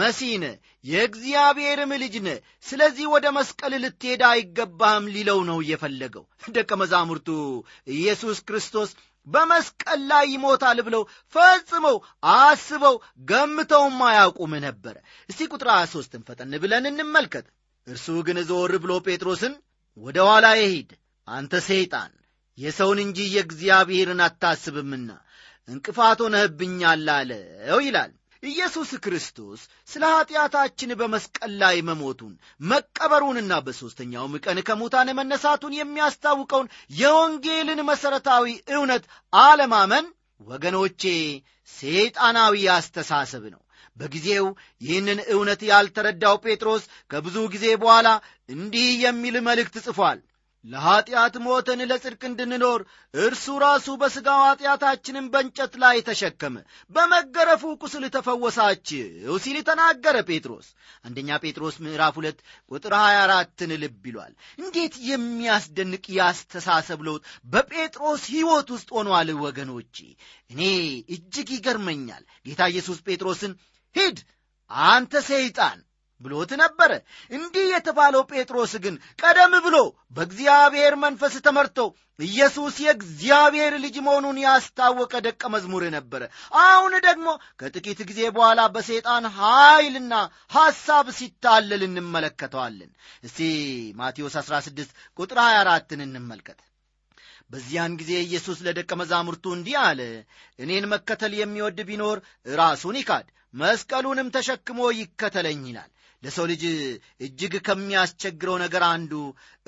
መሲነ 0.00 0.44
የእግዚአብሔርም 0.84 1.92
ልጅ 2.02 2.14
ነ 2.26 2.30
ስለዚህ 2.66 3.06
ወደ 3.14 3.26
መስቀል 3.38 3.74
ልትሄድ 3.84 4.22
አይገባህም 4.30 5.10
ሊለው 5.14 5.40
ነው 5.50 5.58
እየፈለገው 5.64 6.24
ደቀ 6.54 6.70
መዛሙርቱ 6.82 7.28
ኢየሱስ 7.96 8.40
ክርስቶስ 8.48 8.92
በመስቀል 9.26 10.00
ላይ 10.10 10.26
ይሞታል 10.32 10.78
ብለው 10.86 11.02
ፈጽመው 11.34 11.96
አስበው 12.36 12.96
ገምተውም 13.28 14.00
አያውቁም 14.08 14.52
ነበረ 14.66 14.96
እስቲ 15.28 15.48
ቁጥር 15.52 15.70
23ን 15.74 16.26
ፈጠን 16.28 16.52
ብለን 16.64 16.84
እንመልከት 16.90 17.46
እርሱ 17.86 18.06
ግን 18.26 18.38
ዞር 18.48 18.72
ብሎ 18.82 18.92
ጴጥሮስን 19.06 19.54
ወደ 19.96 20.18
ኋላ 20.28 20.46
ይሂድ 20.58 20.90
አንተ 21.28 21.52
ሰይጣን! 21.66 22.12
የሰውን 22.58 22.98
እንጂ 23.04 23.18
የእግዚአብሔርን 23.32 24.20
አታስብምና 24.26 25.10
እንቅፋት 25.68 26.18
ሆነህብኛል 26.24 27.08
አለው 27.14 27.80
ይላል። 27.86 28.12
ኢየሱስ 28.42 28.90
ክርስቶስ 29.04 29.60
ስለ 29.88 30.02
ኀጢአታችን 30.12 30.90
በመስቀል 31.00 31.52
ላይ 31.62 31.76
መሞቱን 31.88 32.32
መቀበሩንና 32.62 33.52
በሦስተኛውም 33.66 34.34
ቀን 34.44 34.58
ከሙታን 34.68 35.10
መነሳቱን 35.18 35.76
የሚያስታውቀውን 35.78 36.70
የወንጌልን 36.96 37.80
መሠረታዊ 37.90 38.46
እውነት 38.74 39.04
አለማመን 39.32 40.06
ወገኖቼ 40.40 41.02
ሰይጣናዊ 41.68 42.56
አስተሳሰብ 42.74 43.44
ነው 43.54 43.62
በጊዜው 43.96 44.46
ይህንን 44.82 45.20
እውነት 45.34 45.60
ያልተረዳው 45.68 46.36
ጴጥሮስ 46.44 46.82
ከብዙ 47.10 47.36
ጊዜ 47.54 47.66
በኋላ 47.82 48.08
እንዲህ 48.48 48.88
የሚል 49.04 49.36
መልእክት 49.46 49.76
ጽፏል። 49.86 50.18
ለኀጢአት 50.64 51.34
ሞተን 51.42 51.80
ለጽድቅ 51.90 52.22
እንድንኖር 52.28 52.80
እርሱ 53.14 53.44
ራሱ 53.62 53.86
በሥጋው 54.00 54.40
ኀጢአታችንን 54.44 55.26
በእንጨት 55.32 55.74
ላይ 55.82 55.96
ተሸከመ 56.08 56.54
በመገረፉ 56.90 57.62
ቁስል 57.82 58.04
ተፈወሳችው 58.16 59.36
ሲል 59.44 59.58
ተናገረ 59.68 60.16
ጴጥሮስ። 60.28 60.66
አንደኛ 61.04 61.38
ጴጥሮስ 61.44 61.76
ምዕራፍ 61.84 62.16
ሁለት 62.20 62.40
ቁጥር 62.70 62.94
24ን 62.98 63.74
ልብ 63.82 64.02
ይሏል። 64.10 64.32
እንዴት 64.60 64.96
የሚያስደንቅ 65.10 66.04
ያስተሳሰብ 66.18 67.00
ለውጥ 67.08 67.22
በጴጥሮስ 67.52 68.24
ሕይወት 68.32 68.68
ውስጥ 68.76 68.90
ሆኗል 68.98 69.30
ወገኖቼ! 69.44 69.96
እኔ 70.50 70.60
እጅግ 71.14 71.48
ይገርመኛል። 71.56 72.24
ጌታ 72.46 72.62
ኢየሱስ 72.72 73.00
ጴጥሮስን 73.06 73.54
ሂድ 73.96 74.18
አንተ 74.88 75.20
ሰይጣን 75.26 75.78
ብሎት 76.20 76.50
ነበረ። 76.60 76.92
እንዲህ 77.30 77.66
የተባለው 77.70 78.22
ጴጥሮስ 78.30 78.72
ግን 78.84 78.94
ቀደም 79.20 79.54
ብሎ 79.66 79.76
በእግዚአብሔር 80.16 80.94
መንፈስ 81.02 81.34
ተመርቶ 81.46 81.78
ኢየሱስ 82.20 82.74
የእግዚአብሔር 82.84 83.74
ልጅ 83.82 83.96
መሆኑን 84.06 84.36
ያስታወቀ 84.44 85.12
ደቀ 85.26 85.42
መዝሙር 85.54 85.84
ነበረ። 85.96 86.22
አሁን 86.62 86.94
ደግሞ 87.06 87.26
ከጥቂት 87.60 88.00
ጊዜ 88.10 88.20
በኋላ 88.36 88.60
በሰይጣን 88.74 89.26
ኃይልና 89.36 90.14
ሐሳብ 90.52 91.08
ሲታለል 91.18 91.84
እንመለከተዋለን። 91.88 92.90
እስቲ 93.24 93.40
ማቴዎስ 94.00 94.36
16 94.42 94.96
ቁጥር 95.18 95.40
24ን 95.44 96.02
እንመልከት። 96.06 96.58
በዚያን 97.50 97.92
ጊዜ 97.98 98.12
ኢየሱስ 98.22 98.58
ለደቀ 98.66 98.90
መዛሙርቱ 98.98 99.46
እንዲህ 99.54 99.76
አለ፣ 99.82 100.00
እኔን 100.58 100.86
መከተል 100.92 101.34
የሚወድ 101.36 101.78
ቢኖር 101.88 102.18
ራሱን 102.56 102.96
ይካድ 103.00 103.26
መስቀሉንም 103.54 104.32
ተሸክሞ 104.34 104.80
ይከተለኝ 104.98 105.62
ይላል። 105.70 105.90
ለሰው 106.22 106.44
ልጅ 106.50 106.62
እጅግ 107.20 107.54
ከሚያስቸግረው 107.66 108.56
ነገር 108.62 108.82
አንዱ 108.86 109.12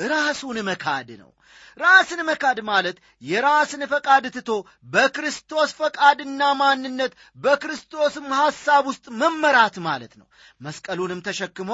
ራሱን 0.09 0.59
መካድ 0.69 1.09
ነው። 1.23 1.31
ራስን 1.79 2.21
መካድ 2.29 2.59
ማለት 2.69 2.97
የራስን 3.23 3.83
ፈቃድ 3.93 4.25
ትቶ 4.35 4.51
በክርስቶስ 4.87 5.71
ፈቃድና 5.79 6.43
ማንነት 6.61 7.13
በክርስቶስም 7.37 8.27
ሐሳብ 8.39 8.83
ውስጥ 8.91 9.07
መመራት 9.21 9.77
ማለት 9.87 10.13
ነው። 10.21 10.27
መስቀሉንም 10.61 11.23
ተሸክሞ 11.29 11.71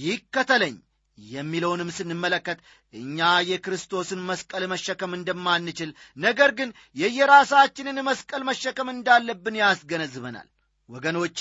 ይከተለኝ 0.00 0.76
የሚለውንም 1.18 1.88
ስንመለከት 1.96 2.58
እኛ 2.94 3.18
የክርስቶስን 3.48 4.20
መስቀል 4.28 4.64
መሸከም 4.66 5.16
እንደማንችል፣ 5.16 5.90
ነገር 6.18 6.50
ግን 6.58 6.70
የየራሳችንን 6.96 7.98
መስቀል 8.08 8.42
መሸከም 8.42 8.90
እንዳለብን 8.94 9.58
ያስገነዝበናል። 9.62 10.48
ወገኖቼ 10.88 11.38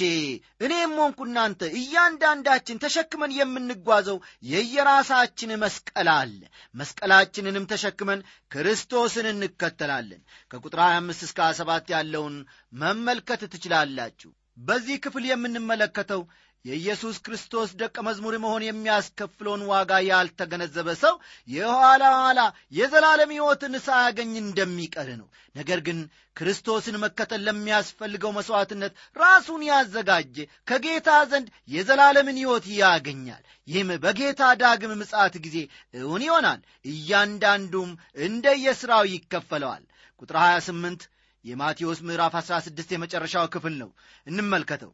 እኔም 0.62 0.94
ሆንኩ 1.00 1.20
እናንተ 1.28 1.62
እያንዳንዳችን 1.80 2.82
ተሸክመን 2.84 3.36
የምንጓዘው 3.36 4.18
የየራሳችን 4.52 5.52
መስቀል 5.64 6.10
አለ። 6.16 6.40
መስቀላችንንም 6.76 7.70
ተሸክመን 7.72 8.22
ክርስቶስን 8.52 9.28
እንከተላለን። 9.32 10.22
ከቁጥር 10.52 10.82
25 10.88 11.26
እስከ 11.28 11.40
27 11.46 11.96
ያለውን 11.96 12.36
መመልከት 12.76 13.44
ትችላላችሁ። 13.54 14.32
በዚህ 14.58 14.98
ክፍል 15.04 15.26
የምንመለከተው 15.28 16.22
የኢየሱስ 16.66 17.18
ክርስቶስ 17.26 17.70
ደቀ 17.80 17.96
መዝሙር 18.06 18.36
መሆን 18.44 18.64
የሚያስከፍለውን 18.66 19.62
ዋጋ 19.70 20.00
ያልተገነዘበ 20.08 20.96
ሰው 21.02 21.14
የኋላ 21.48 22.04
ኋላ 22.18 22.40
የዘላለም 22.72 23.34
ሕይወትን 23.36 23.76
ሳያገኝ 23.86 24.32
እንደሚቀር 24.42 25.10
ነው። 25.20 25.28
ነገር 25.56 25.80
ግን 25.88 26.00
ክርስቶስን 26.36 26.96
መከተል 27.04 27.42
ለሚያስፈልገው 27.48 28.32
መሥዋዕትነት 28.36 28.94
ራሱን 29.16 29.62
ያዘጋጀ 29.70 30.36
ከጌታ 30.68 31.10
ዘንድ 31.32 31.48
የዘላለምን 31.70 32.40
ሕይወት 32.42 32.66
ያገኛል። 32.76 33.44
ይህም 33.68 33.92
በጌታ 34.04 34.42
ዳግም 34.62 34.94
ምጽአት 35.00 35.36
ጊዜ 35.46 35.58
እውን 36.00 36.26
ይሆናል። 36.28 36.60
እያንዳንዱም 36.92 37.92
እንደየሥራው 38.28 39.06
ይከፈለዋል። 39.14 39.86
ቁጥር 40.22 40.38
28 40.44 41.08
የማቴዎስ 41.46 42.00
ምዕራፍ 42.08 42.34
16 42.40 42.94
የመጨረሻው 42.94 43.46
ክፍል 43.54 43.76
ነው። 43.82 43.90
እንመልከተው። 44.28 44.92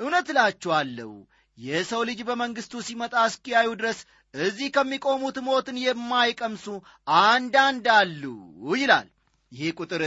እውነት 0.00 0.26
እላችኋለሁ 0.32 1.10
የሰው 1.58 2.02
ልጅ 2.08 2.20
በመንግሥቱ 2.28 2.74
ሲመጣ 2.86 3.14
እስኪያዩ 3.28 3.70
ድረስ 3.80 3.98
እዚህ 4.34 4.68
ከሚቆሙት 4.74 5.38
ሞትን 5.46 5.78
የማይቀምሱ 5.84 6.66
አንዳንድ 7.22 7.86
አሉ 7.96 8.22
ይላል። 8.74 9.08
ይህ 9.52 9.70
ቁጥር 9.78 10.02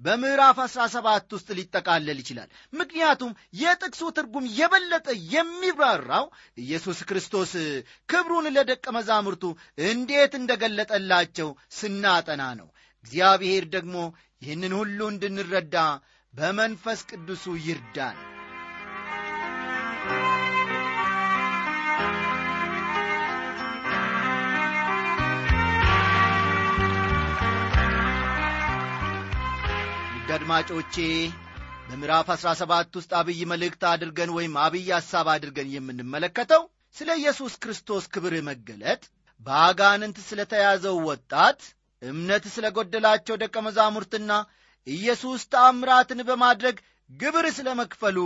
በምዕራፍ 0.00 0.56
አሥራ 0.64 0.82
ሰባት 0.94 1.30
ውስጥ 1.36 1.48
ሊጠቃለል 1.58 2.18
ይችላል። 2.22 2.48
ምክንያቱም 2.72 3.30
የጥቅሱ 3.60 4.02
ትርጉም 4.16 4.50
የበለጠ 4.58 5.06
የሚብራራው 5.34 6.26
ኢየሱስ 6.58 6.98
ክርስቶስ 7.08 7.52
ክብሩን 8.08 8.48
ለደቀ 8.56 8.84
መዛሙርቱ 8.96 9.44
እንዴት 9.86 10.34
እንደገለጠላቸው 10.40 11.48
ስናጠና 11.72 12.42
ነው። 12.60 12.68
እግዚአብሔር 13.04 13.64
ደግሞ 13.72 13.96
ይህንን 14.42 14.72
ሁሉ 14.78 14.98
እንድንረዳ 15.12 15.76
በመንፈስ 16.34 17.00
ቅዱሱ 17.10 17.44
ይርዳን። 17.66 18.18
ውድ 30.14 30.30
አድማጮቼ 30.36 30.96
በምዕራፍ 31.86 32.28
17 32.36 32.98
ውስጥ 32.98 33.12
አብይ 33.20 33.40
መልእክት 33.52 33.82
አድርገን 33.90 34.30
ወይም 34.36 34.54
አብይ 34.64 34.88
ሐሳብ 34.96 35.28
አድርገን 35.32 35.68
የምንመለከተው 35.74 36.62
ስለ 36.96 37.10
ኢየሱስ 37.20 37.54
ክርስቶስ 37.62 38.04
ክብር 38.14 38.34
መገለጥ፣ 38.48 39.02
በአጋንንት 39.40 40.18
ስለ 40.28 40.40
ተያዘው 40.52 40.96
ወጣት፣ 41.08 41.60
እምነት 42.02 42.44
ስለ 42.54 42.66
ጐደላቸው 42.76 43.34
ደቀ 43.42 43.56
መዛሙርትና 43.66 44.32
ኢየሱስ 44.86 45.42
ተአምራትን 45.52 46.20
በማድረግ 46.28 46.76
ግብር 47.10 47.46
ስለ 47.56 47.68
መክፈሉ 47.80 48.18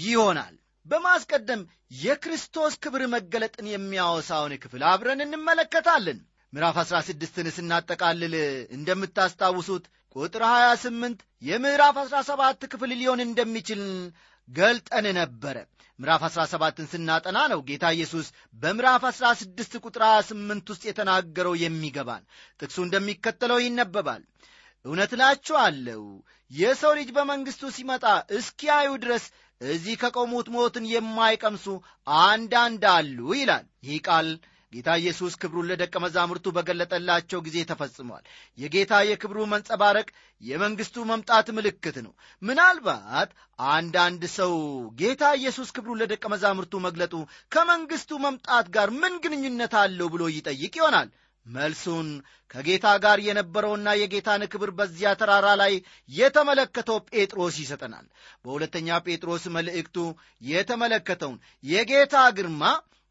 ይሆናል። 0.00 0.54
በማስቀደም 0.86 1.60
የክርስቶስ 2.00 2.74
ክብር 2.84 3.02
መገለጥን 3.14 3.66
የሚያወሳውን 3.70 4.52
ክፍል 4.62 4.82
አብረን 4.90 5.20
እንመለከታለን። 5.24 6.18
ምዕራፍ 6.52 6.76
16ን 6.82 7.48
ስናጠቃልል 7.56 8.34
እንደምታስታውሱት 8.76 9.84
ቁጥር 10.16 10.42
28 10.46 11.20
የምዕራፍ 11.42 11.96
17 12.04 12.66
ክፍል 12.72 12.90
ሊሆን 13.00 13.20
እንደሚችል 13.24 13.82
ገልጠን 14.48 15.06
ነበረ። 15.18 15.56
ምዕራፍ 15.98 16.22
17ን 16.28 16.86
ስናጠና 16.92 17.38
ነው 17.52 17.60
ጌታ 17.68 17.86
ኢየሱስ 17.96 18.26
በምዕራፍ 18.56 19.02
16 19.10 19.76
ቁጥር 19.84 20.02
28 20.08 20.72
ውስጥ 20.72 20.82
የተናገረው 20.88 21.54
የሚገባን። 21.62 22.22
ጥቅሱ 22.60 22.78
እንደሚከተለው 22.84 23.58
ይነበባል። 23.64 24.22
እውነት 24.84 25.10
እላችኋለሁ 25.16 26.02
የሰው 26.50 26.92
ልጅ 26.98 27.08
በመንግሥቱ 27.16 27.64
ሲመጣ 27.76 28.04
እስኪያዩ 28.38 28.90
ድረስ 29.02 29.24
እዚህ 29.60 29.94
ከቆሙት 30.02 30.46
ሞትን 30.54 30.84
የማይቀምሱ 30.92 31.66
አንዳንድ 32.22 32.84
አሉ 32.94 33.18
ይላል። 33.40 33.66
ይህ 33.88 33.98
ቃል 34.08 34.28
ጌታ 34.72 34.90
ኢየሱስ 35.00 35.32
ክብሩን 35.40 35.68
ለደቀ 35.70 35.94
መዛሙርቱ 36.02 36.46
በገለጠላቸው 36.56 37.40
ጊዜ 37.46 37.56
ተፈጽሟል። 37.70 38.24
የጌታ 38.58 39.00
የክብሩ 39.08 39.38
መንጸባረቅ 39.52 40.08
የመንግሥቱ 40.42 41.04
መምጣት 41.10 41.48
ምልክት 41.56 41.96
ነው። 42.04 42.12
ምናልባት 42.42 43.30
አንዳንድ 43.58 44.22
ሰው 44.36 44.52
ጌታ 45.00 45.32
ኢየሱስ 45.40 45.70
ክብሩን 45.76 46.00
ለደቀ 46.02 46.24
መዛሙርቱ 46.34 46.74
መግለጡ 46.86 47.14
ከመንግሥቱ 47.52 48.20
መምጣት 48.26 48.68
ጋር 48.76 48.90
ምን 49.00 49.16
ግንኙነት 49.24 49.74
አለው 49.82 50.10
ብሎ 50.14 50.22
ይጠይቅ 50.34 50.74
ይሆናል። 50.80 51.10
መልሱን 51.46 52.08
ከጌታ 52.50 52.86
ጋር 53.04 53.18
የነበረውና 53.26 53.88
የጌታን 53.98 54.42
ክብር 54.52 54.70
በዚያ 54.78 55.10
ተራራ 55.20 55.48
ላይ 55.60 55.72
የተመለከተው 56.10 56.98
ጴጥሮስ 57.10 57.56
ይሰጠናል። 57.62 58.06
በሁለተኛ 58.44 58.98
ጴጥሮስ 59.06 59.44
መልእክቱ 59.56 59.96
የተመለከተውን 60.50 61.38
የጌታ 61.64 62.16
ግርማ 62.38 62.62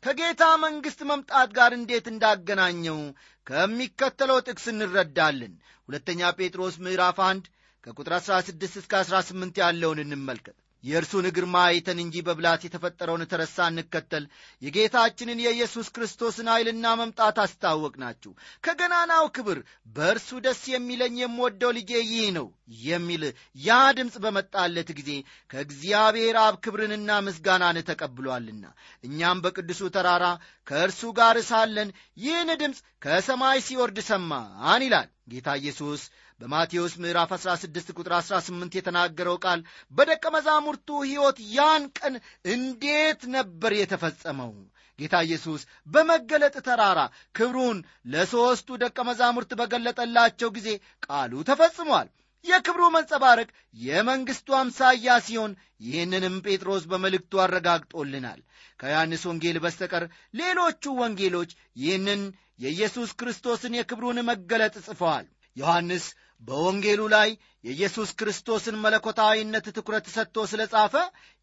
ከጌታ 0.04 0.44
መንግሥት 0.64 1.02
መምጣት 1.10 1.50
ጋር 1.58 1.72
እንዴት 1.78 2.06
እንዳገናኘው 2.12 3.00
ከሚከተለው 3.48 4.38
ጥቅስ 4.48 4.66
እንረዳለን። 4.74 5.54
ሁለተኛ 5.90 6.30
ጴጥሮስ 6.38 6.76
ምዕራፍ 6.86 7.18
1 7.26 7.50
ከቁጥር 7.84 8.14
16 8.20 8.80
እስከ 8.82 8.94
18 9.04 9.62
ያለውን 9.64 10.02
እንመልከት። 10.06 10.58
የእርሱን 10.84 11.26
ግርማ 11.36 11.56
አይተን 11.70 12.00
እንጂ 12.04 12.16
በብላት 12.28 12.62
የተፈጠረውን 12.66 13.24
ተረሳ 13.32 13.58
እንከተል 13.72 14.26
የጌታችንን 14.62 15.44
የኢየሱስ 15.44 15.88
ክርስቶስን 15.96 16.50
ኃይልና 16.54 16.94
መምጣት 17.00 17.38
አስታወቅናችሁ። 17.44 18.32
ከገናናው 18.64 19.26
ክብር 19.38 19.60
በእርሱ 19.96 20.40
ደስ 20.46 20.62
የሚለኝ 20.74 21.18
የምወደው 21.22 21.74
ልጄ 21.78 21.92
ይህ 22.06 22.30
ነው 22.38 22.48
የሚል 22.84 23.24
ያ 23.60 23.78
ድምፅ 23.98 24.16
በመጣለት 24.24 24.90
ጊዜ 25.00 25.12
ከእግዚአብሔር 25.54 26.38
አብ 26.44 26.56
ክብርንና 26.66 27.20
ምስጋናን 27.28 27.80
ተቀብሏልና 27.90 28.66
እኛም 29.04 29.44
በቅዱሱ 29.46 29.84
ተራራ 29.96 30.26
ከእርሱ 30.68 31.12
ጋር 31.20 31.38
ሳለን 31.50 31.92
ይህን 32.18 32.52
ድምፅ 32.62 32.80
ከሰማይ 33.02 33.60
ሲወርድ 33.68 34.00
ሰማን 34.08 34.84
ይላል 34.86 35.08
ጌታ 35.32 35.50
ኢየሱስ 35.62 36.02
በማቴዎስ 36.42 36.94
ምዕራፍ 37.04 37.32
16 37.38 37.90
ቁጥር 37.96 38.14
18 38.18 38.76
የተናገረው 38.78 39.38
ቃል 39.46 39.60
በደቀ 39.94 40.24
መዛሙርቱ 40.36 40.90
ሕይወት 41.06 41.38
ያን 41.56 41.84
ቀን 41.98 42.14
እንዴት 42.54 43.22
ነበር 43.34 43.72
የተፈጸመው? 43.78 44.52
ጌታ 45.00 45.16
ኢየሱስ 45.26 45.62
በመገለጥ 45.88 46.56
ተራራ 46.66 47.00
ክብሩን 47.36 47.78
ለሦስቱ 48.14 48.78
ደቀ 48.84 48.98
መዛሙርት 49.10 49.52
በገለጠላቸው 49.60 50.50
ጊዜ 50.58 50.70
ቃሉ 51.06 51.44
ተፈጽሟል። 51.50 52.08
የክብሩ 52.46 52.84
መንጸባረቅ 52.94 53.48
የመንግሥቱ 53.84 54.50
አምሳያ 54.58 55.16
ሲሆን 55.26 55.52
ይህንንም 55.86 56.36
ጴጥሮስ 56.46 56.84
በመልእክቱ 56.92 57.42
አረጋግጦልናል። 57.44 58.40
ከዮሐንስ 58.80 59.24
ወንጌል 59.30 59.58
በስተቀር 59.64 60.04
ሌሎቹ 60.40 60.94
ወንጌሎች 61.02 61.52
ይህንን 61.82 62.22
የኢየሱስ 62.60 63.12
ክርስቶስን 63.20 63.76
የክብሩን 63.78 64.20
መገለጥ 64.30 64.76
ጽፈዋል። 64.88 65.28
ዮሐንስ 65.60 66.06
በወንጌሉ 66.44 67.02
ላይ 67.16 67.30
የኢየሱስ 67.64 68.10
ክርስቶስን 68.20 68.76
መለኮታዊነት 68.84 69.66
ትኩረት 69.78 70.06
ሰጥቶ 70.14 70.46
ስለ 70.52 70.62
ጻፈ 70.74 70.94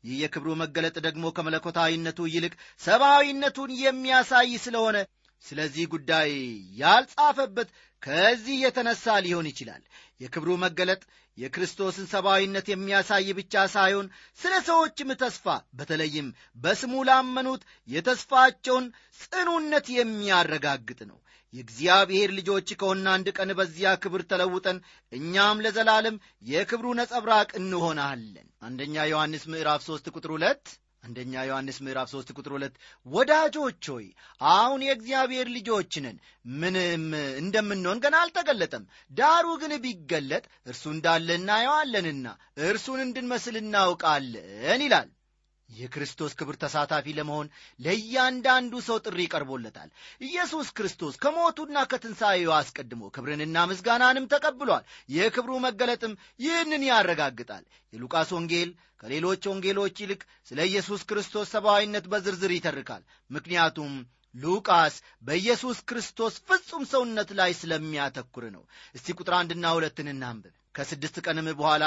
ይህ 0.05 0.17
የክብሩ 0.23 0.51
መገለጥ 0.63 0.97
ደግሞ 1.07 1.25
ከመለኮታዊነቱ 1.37 2.29
ይልቅ 2.35 2.55
ሰብአዊነቱን 2.81 3.73
የሚያሳይ 3.83 4.53
ስለሆነ 4.67 4.97
ስለዚህ 5.47 5.85
ጉዳይ 5.95 6.31
ያልጻፈበት 6.81 7.69
ከዚህ 8.03 8.57
የተነሳ 8.63 9.15
ሊሆን 9.25 9.47
ይችላል። 9.51 9.83
የክብሩ 10.21 10.51
መገለጥ 10.65 11.03
የክርስቶስን 11.39 12.07
ሰብአዊነት 12.13 12.67
የሚያሳይ 12.71 13.29
ብቻ 13.39 13.65
ሳይሆን 13.75 14.07
ስለ 14.39 14.55
ሰዎችም 14.69 15.11
ተስፋ 15.23 15.47
በተለይም 15.79 16.29
በስሙ 16.57 17.03
ላመኑት 17.09 17.63
የተስፋቸውን 17.89 18.87
ጽኑነት 19.23 19.89
የሚያረጋግጥ 19.97 21.01
ነው። 21.11 21.19
የእግዚአብሔር 21.55 22.31
ልጆች 22.39 22.69
ከሆነ 22.81 23.07
አንድ 23.13 23.29
ቀን 23.37 23.51
በዚያ 23.59 23.91
ክብር 24.03 24.23
ተለውጠን 24.31 24.79
እኛም 25.13 25.63
ለዘላለም 25.65 26.17
የክብሩ 26.47 26.87
ነጸብራቅ 26.99 27.49
እንሆናለን። 27.61 28.49
አንደኛ 28.63 29.05
ዮሐንስ 29.11 29.45
ምዕራፍ 29.53 29.83
3 29.87 30.11
ቁጥር 30.15 30.33
2 30.39 30.75
አንደኛ 31.05 31.33
ዮሐንስ 31.49 31.77
ምዕራፍ 31.85 32.09
3 32.13 32.31
ቁጥር 32.37 32.53
2 32.57 32.79
ወዳጆች 33.07 33.85
ሆይ 33.93 34.07
አሁን 34.41 34.81
የእግዚአብሔር 34.87 35.49
ልጆች 35.57 35.93
ነን። 36.05 36.17
ምንም 36.55 37.05
እንደምንሆን 37.41 38.01
ገና 38.05 38.17
አልተገለጠም። 38.23 38.85
ዳሩ 39.11 39.47
ግን 39.63 39.75
ቢገለጥ 39.85 40.43
እርሱ 40.67 40.85
እንዳለ 40.95 41.29
እናየዋለንና 41.41 42.27
እርሱን 42.67 43.03
እንድንመስል 43.07 43.59
እናውቃለን 43.63 44.43
ይላል 44.87 45.11
የክርስቶስ 45.69 46.33
ክብር 46.39 46.57
ተሳታፊ 46.63 47.15
ለመሆን 47.17 47.47
ለእያንዳንዱ 47.81 48.73
ሰው 48.87 48.99
ጥሪ 49.05 49.21
ቀርቦለታል። 49.33 49.89
ኢየሱስ 50.21 50.69
ክርስቶስ 50.71 51.15
ከሞቱና 51.23 51.79
ከትንሣኤው 51.91 52.53
አስቀድሞ 52.59 53.03
ክብርንና 53.17 53.67
ምስጋናንም 53.71 54.29
ተቀብሏል። 54.35 54.85
የክብሩ 55.17 55.53
መገለጥም 55.67 56.15
ይህንን 56.41 56.85
ያረጋግጣል። 56.91 57.65
የሉቃስ 57.93 58.31
ወንጌል 58.37 58.71
ከሌሎች 59.01 59.43
ወንጌሎች 59.51 59.97
ይልቅ 60.03 60.21
ስለ 60.49 60.61
ኢየሱስ 60.69 61.01
ክርስቶስ 61.05 61.49
ሰብአዊነት 61.55 62.05
በዝርዝር 62.13 62.53
ይተርካል። 62.55 63.03
ምክንያቱም 63.31 63.93
ሉቃስ 64.35 64.95
በኢየሱስ 65.23 65.79
ክርስቶስ 65.89 66.35
ፍጹም 66.49 66.83
ሰውነት 66.91 67.31
ላይ 67.39 67.51
ስለሚያተኩር 67.61 68.45
ነው። 68.57 68.63
እስቲ 68.95 69.15
ቁጥር 69.19 69.35
አንድና 69.39 69.67
ሁለትን 69.77 70.09
እናንብብ 70.15 70.55
ከስድስት 70.77 71.17
ቀንም 71.25 71.49
በኋላ 71.59 71.85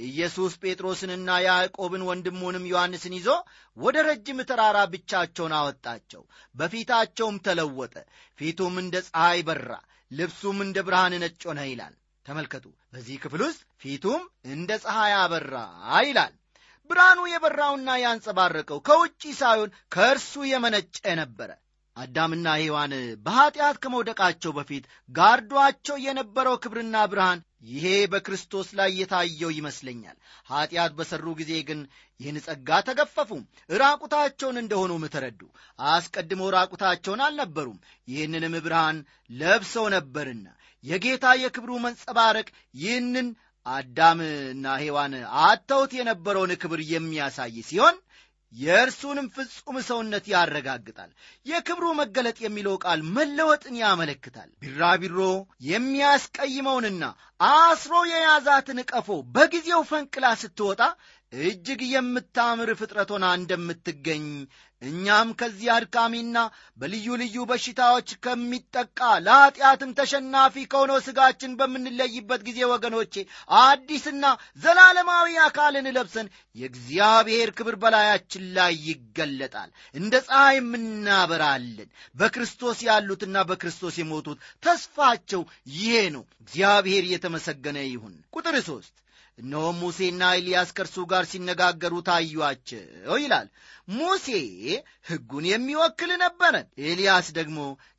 ኢየሱስ 0.00 0.52
ጴጥሮስንና 0.62 1.28
ያዕቆብን 1.44 2.02
ወንድሙንም 2.08 2.68
ዮሐንስን 2.70 3.14
ይዞ 3.18 3.28
ወደ 3.76 3.96
ረጅም 4.08 4.40
ተራራ 4.50 4.78
ብቻቸውን 4.92 5.54
አወጣቸው። 5.58 6.22
በፊታቸውም 6.54 7.38
ተለወጠ። 7.46 7.94
ፊቱም 8.38 8.76
እንደ 8.82 8.96
ፀሐይ 9.08 9.40
በራ 9.48 9.70
ልብሱም 10.10 10.58
እንደ 10.66 10.78
ብርሃን 10.86 11.14
ነጭ 11.22 11.40
ሆነ 11.48 11.60
ይላል። 11.70 11.94
ተመልከቱ 12.26 12.64
በዚህ 12.92 13.16
ክፍል 13.22 13.42
ውስጥ 13.46 13.62
ፊቱም 13.82 14.22
እንደ 14.52 14.70
ፀሐይ 14.84 15.14
አበራ 15.18 15.54
ይላል። 16.04 16.34
ብርሃኑ 16.90 17.20
የበራውና 17.30 17.88
ያንጸባረቀው 18.02 18.78
ከውጪ 18.86 19.22
ሳይሆን 19.40 19.70
ከእርሱ 19.94 20.32
የመነጨ 20.50 20.96
ነበረ 21.20 21.50
አዳምና 21.98 22.48
ሔዋን 22.60 22.92
በኀጢአት 23.24 23.76
ከመውደቃቸው 23.82 24.52
በፊት 24.56 24.84
ጋርዷቸው 25.10 25.96
የነበረው 26.04 26.56
ክብርና 26.62 26.96
ብርሃን 27.12 27.40
ይሄ 27.68 27.86
በክርስቶስ 28.12 28.68
ላይ 28.78 28.90
የታየው 28.98 29.50
ይመስለኛል። 29.56 30.16
ኀጢአት 30.50 30.92
በሠሩ 30.98 31.26
ጊዜ 31.40 31.52
ግን 31.68 31.80
ይህን 32.20 32.36
ጸጋ 32.46 32.78
ተገፈፉ 32.88 33.30
ራቁታቸውን 33.78 34.60
እንደሆኑም 34.62 35.04
ተረዱ። 35.14 35.40
አስቀድሞ 35.78 36.50
ራቁታቸውን 36.56 37.24
አልነበሩም 37.26 37.80
ይህንንም 38.08 38.56
ብርሃን 38.66 38.98
ለብሰው 39.32 39.86
ነበርና። 39.96 40.46
የጌታ 40.84 41.26
የክብሩ 41.42 41.72
መንጸባረቅ 41.84 42.48
ይህንን 42.80 43.28
አዳምና 43.66 44.66
ሔዋን 44.80 45.14
አተውት 45.44 45.92
የነበረውን 45.96 46.52
ክብር 46.62 46.80
የሚያሳይ 46.90 47.56
ሲሆን 47.68 47.96
የእርሱንም 48.54 49.26
ፍጹም 49.34 49.76
ሰውነት 49.88 50.24
ያረጋግጣል። 50.32 51.10
የክብሩ 51.46 51.86
መገለጥ 51.98 52.38
የሚለው 52.40 52.74
ቃል 52.84 53.00
መለወጥን 53.16 53.74
ያመለክታል። 53.82 54.48
ቢራቢሮ 54.62 55.18
የሚያስቀይመውንና 55.70 57.04
አስሮ 57.50 57.94
የያዛትን 58.10 58.80
ቀፎ 58.90 59.08
በጊዜው 59.34 59.82
ፈንቅላ 59.90 60.26
ስትወጣ 60.40 60.80
እጅግ 61.32 61.80
የምታምር 61.88 62.70
ፍጥረት 62.78 63.10
ሆና 63.14 63.26
እንደምትገኝ 63.38 64.24
እኛም 64.82 65.28
ከዚህ 65.38 65.68
አድካሚና 65.74 66.38
በልዩ 66.78 67.06
ልዩ 67.20 67.36
በሽታዎች 67.48 68.08
ከሚጠቃ 68.24 68.98
ለኀጢአትም 69.24 69.94
ተሸናፊ 69.98 70.54
ከሆነው 70.72 70.98
ሥጋችን 71.06 71.56
በምንለይበት 71.60 72.42
ጊዜ 72.48 72.60
ወገኖቼ 72.72 73.14
አዲስና 73.60 74.24
ዘላለማዊ 74.62 75.34
አካልን 75.46 75.88
ለብሰን 75.96 76.28
የእግዚአብሔር 76.56 77.50
ክብር 77.58 77.76
በላያችን 77.82 78.44
ላይ 78.56 78.76
ይገለጣል። 78.88 79.70
እንደ 79.94 80.14
ፀሐይም 80.28 80.70
እናበራለን። 80.80 81.90
በክርስቶስ 82.14 82.78
ያሉትና 82.88 83.36
በክርስቶስ 83.50 83.98
የሞቱት 84.00 84.38
ተስፋቸው 84.62 85.44
ይሄ 85.74 85.94
ነው። 86.16 86.24
እግዚአብሔር 86.42 87.04
የተመሰገነ 87.12 87.78
ይሁን። 87.88 88.16
ቁጥር 88.36 88.56
ሦስት 88.66 88.94
እነሆም 89.38 89.76
ሙሴና 89.82 90.22
ኤልያስ 90.36 90.70
ከእርሱ 90.76 90.96
ጋር 91.10 91.24
ሲነጋገሩ 91.30 91.94
ታዩአቸው 92.08 92.84
ይላል። 93.22 93.48
ሙሴ 93.88 94.26
ሕጉን 95.08 95.44
የሚወክል 95.50 96.10
ነበረ 96.22 96.54
ኤልያስ 96.86 97.26
ደግሞ 97.38 97.58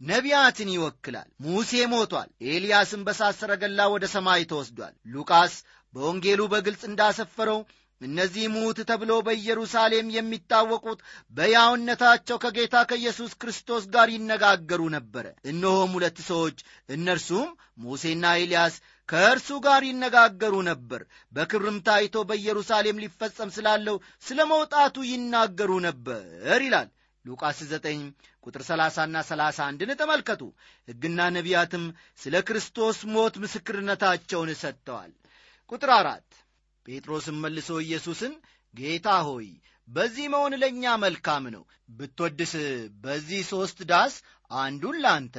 ነቢያትን 0.10 0.70
ይወክላል። 0.76 1.30
ሙሴ 1.46 1.82
ሞቷል 1.94 2.30
ኤልያስም 2.50 3.04
በሳት 3.08 3.38
ሰረገላ 3.40 3.88
ወደ 3.94 4.06
ሰማይ 4.16 4.44
ተወስዷል። 4.52 4.96
ሉቃስ 5.14 5.56
በወንጌሉ 5.94 6.42
በግልጽ 6.52 6.84
እንዳሰፈረው 6.90 7.62
እነዚህ 8.02 8.46
ሙት 8.54 8.78
ተብሎ 8.90 9.12
በኢየሩሳሌም 9.26 10.12
የሚታወቁት 10.14 11.00
በያውነታቸው 11.34 12.38
ከጌታ 12.44 12.76
ከኢየሱስ 12.90 13.32
ክርስቶስ 13.42 13.84
ጋር 13.96 14.08
ይነጋገሩ 14.14 14.82
ነበረ። 14.96 15.26
እነሆም 15.52 15.92
ሁለት 15.98 16.20
ሰዎች 16.30 16.60
እነርሱም 16.90 17.50
ሙሴና 17.84 18.32
ኤልያስ 18.40 18.76
ከእርሱ 19.10 19.50
ጋር 19.66 19.82
ይነጋገሩ 19.86 20.56
ነበር። 20.68 21.02
በክብርም 21.34 21.78
ታይቶ 21.88 22.16
በኢየሩሳሌም 22.30 23.02
ሊፈጸም 23.04 23.54
ስላለው 23.56 23.96
ስለ 24.24 24.40
መውጣቱ 24.52 24.96
ይናገሩ 25.12 25.72
ነበር 25.88 26.24
ይላል። 26.66 26.90
ሉቃስ 27.26 27.60
9 27.72 28.04
ቁጥር 28.44 28.62
30 28.68 29.08
ና 29.08 29.24
31ን 29.24 29.92
ተመልከቱ። 30.02 30.42
ሕግና 30.88 31.20
ነቢያትም 31.36 31.86
ስለ 32.20 32.36
ክርስቶስ 32.48 33.00
ሞት 33.14 33.36
ምስክርነታቸውን 33.44 34.52
ሰጥተዋል። 34.62 35.12
ቁጥር 35.72 35.92
አራት 35.98 36.30
ጴጥሮስም 36.86 37.38
መልሶ 37.44 37.70
ኢየሱስን 37.86 38.34
ጌታ 38.74 39.10
ሆይ 39.28 39.50
በዚህ 39.88 40.26
መሆን 40.34 40.54
ለእኛ 40.62 40.84
መልካም 41.04 41.44
ነው። 41.56 41.64
ብትወድስ 41.98 42.54
በዚህ 43.04 43.42
ሦስት 43.52 43.80
ዳስ 43.92 44.16
አንዱን 44.52 44.98
ላንተ 45.04 45.38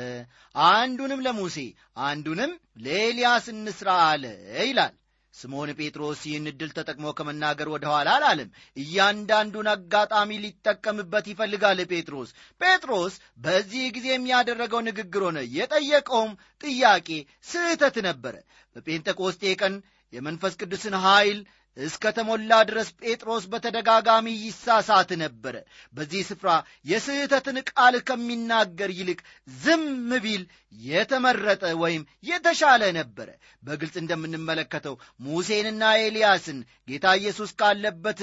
አንዱንም 0.54 1.20
ለሙሴ 1.20 1.56
አንዱንም 2.04 2.52
ለኤልያስ 2.82 3.46
እንስራ 3.54 3.90
አለ 4.08 4.24
ይላል። 4.62 4.94
ስምዖን 5.34 5.70
ጴጥሮስ 5.78 6.20
ይህን 6.26 6.48
ዕድል 6.50 6.70
ተጠቅሞ 6.76 7.06
ከመናገር 7.18 7.68
ወደ 7.72 7.84
ኋላ 7.92 8.08
አላለም። 8.16 8.48
እያንዳንዱን 8.76 9.68
አጋጣሚ 9.72 10.38
ሊጠቀምበት 10.44 11.26
ይፈልጋል 11.32 11.80
ጴጥሮስ። 11.92 12.30
ጴጥሮስ 12.60 13.14
በዚህ 13.38 13.84
ጊዜ 13.96 14.06
የሚያደረገው 14.12 14.80
ንግግር 14.88 15.24
ሆነ። 15.28 15.38
የጠየቀውም 15.56 16.32
ጥያቄ 16.60 17.08
ስህተት 17.46 17.98
ነበረ። 18.08 18.34
በጴንጠቆስጤ 18.76 19.44
ቀን 19.62 19.76
የመንፈስ 20.12 20.54
ቅዱስን 20.60 20.94
ኀይል 21.02 21.40
እስከ 21.76 22.04
ተሞላ 22.16 22.52
ድረስ 22.68 22.88
ጴጥሮስ 23.02 23.44
በተደጋጋሚ 23.52 24.26
ይሳሳት 24.40 25.10
ነበረ 25.20 25.54
በዚህ 25.94 26.22
ስፍራ 26.30 26.50
የስህተትን 26.90 27.58
ቃል 27.70 27.96
ከሚናገር 28.08 28.90
ይልቅ 28.98 29.20
ዝም 29.58 29.84
ቢል 30.24 30.42
የተመረጠ 30.82 31.62
ወይም 31.82 32.02
የተሻለ 32.24 32.82
ነበረ 32.98 33.28
በግልጽ 33.62 33.96
እንደምንመለከተው 34.02 34.94
ሙሴንና 35.20 35.82
ኤልያስን 36.02 36.58
ጌታ 36.88 37.14
ኢየሱስ 37.20 37.52
ካለበት 37.60 38.20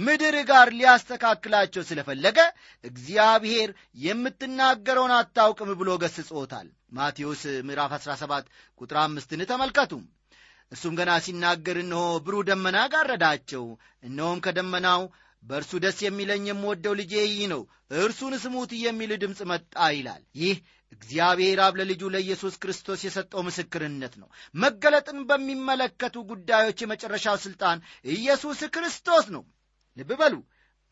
ምድር 0.00 0.36
ጋር 0.50 0.68
ሊያስተካክላቸው 0.78 1.84
ስለፈለገ 1.90 2.38
እግዚአብሔር 2.84 3.72
የምትናገረውን 4.04 5.14
አታውቅም 5.18 5.72
ብሎ 5.80 5.90
ገስጾታል። 6.02 6.68
ማቴዎስ 6.92 7.42
ምዕራፍ 7.66 7.92
17 7.98 8.48
ቁጥር 8.80 8.96
አምስትን 9.02 9.42
ተመልከቱ 9.50 9.92
እርሱም 10.72 10.94
ገና 10.98 11.10
ሲናገር 11.24 11.76
እነሆ 11.82 12.02
ብሩህ 12.24 12.42
ደመና 12.48 12.78
ጋረዳቸው። 12.92 13.64
እነሆም 14.02 14.42
ከደመናው 14.44 15.02
በእርሱ 15.42 15.72
ደስ 15.84 15.98
የሚለኝ 16.04 16.44
የምወደው 16.48 16.94
ልጄ 17.00 17.14
ይህ 17.26 17.46
ነው 17.52 17.62
እርሱን 18.00 18.34
ስሙት 18.42 18.72
የሚል 18.80 19.12
ድምፅ 19.22 19.40
መጣ 19.50 19.86
ይላል። 19.96 20.22
ይህ 20.40 20.56
እግዚአብሔር 20.92 21.58
አብ 21.64 21.74
ለልጁ 21.80 22.02
ለኢየሱስ 22.14 22.54
ክርስቶስ 22.62 23.00
የሰጠው 23.04 23.42
ምስክርነት 23.48 24.14
ነው። 24.22 24.28
መገለጥን 24.54 25.18
በሚመለከቱ 25.28 26.16
ጉዳዮች 26.30 26.78
የመጨረሻው 26.82 27.36
ሥልጣን 27.44 27.84
ኢየሱስ 28.14 28.60
ክርስቶስ 28.74 29.26
ነው። 29.36 29.44
ልብ 29.96 30.10
በሉ 30.20 30.34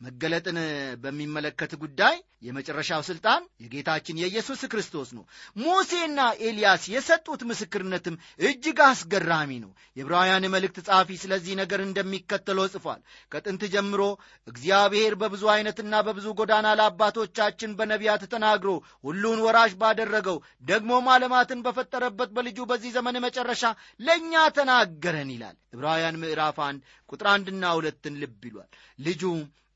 መገለጥን 0.01 0.57
በሚመለከት 1.03 1.71
ጉዳይ 1.81 2.15
የመጨረሻው 2.41 3.01
ሥልጣን 3.07 3.41
የጌታችን 3.63 4.19
የኢየሱስ 4.21 4.61
ክርስቶስ 4.71 5.09
ነው። 5.15 5.23
ሙሴና 5.61 6.19
ኤልያስ 6.45 6.83
የሰጡት 6.93 7.41
ምስክርነትም 7.49 8.15
እጅግ 8.41 8.79
አስገራሚ 8.85 9.51
ነው። 9.63 9.71
የዕብራውያን 9.97 10.47
መልእክት 10.53 10.77
ጸሐፊ 10.87 11.17
ስለዚህ 11.23 11.53
ነገር 11.61 11.81
እንደሚከተለው 11.85 12.67
ጽፏል። 12.75 13.01
ከጥንት 13.31 13.65
ጀምሮ 13.73 14.01
እግዚአብሔር 14.47 15.15
በብዙ 15.21 15.43
ዐይነትና 15.53 16.01
በብዙ 16.07 16.27
ጎዳና 16.39 16.67
ለአባቶቻችን 16.79 17.75
በነቢያት 17.79 18.25
ተናግሮ 18.33 18.71
ሁሉን 19.03 19.43
ወራሽ 19.47 19.75
ባደረገው 19.81 20.39
ደግሞም 20.65 21.11
ዓለማትን 21.13 21.63
በፈጠረበት 21.67 22.31
በልጁ 22.37 22.59
በዚህ 22.71 22.93
ዘመን 22.97 23.23
መጨረሻ 23.25 23.63
ለእኛ 23.99 24.33
ተናገረን 24.57 25.31
ይላል። 25.35 25.55
ዕብራውያን 25.75 26.19
ምዕራፍ 26.21 26.57
አንድ 26.65 26.81
ቁጥር 27.09 27.27
አንድና 27.29 27.65
ሁለትን 27.77 28.19
ልብ 28.21 28.43
ይሏል። 28.47 28.69
ልጁ 28.99 29.23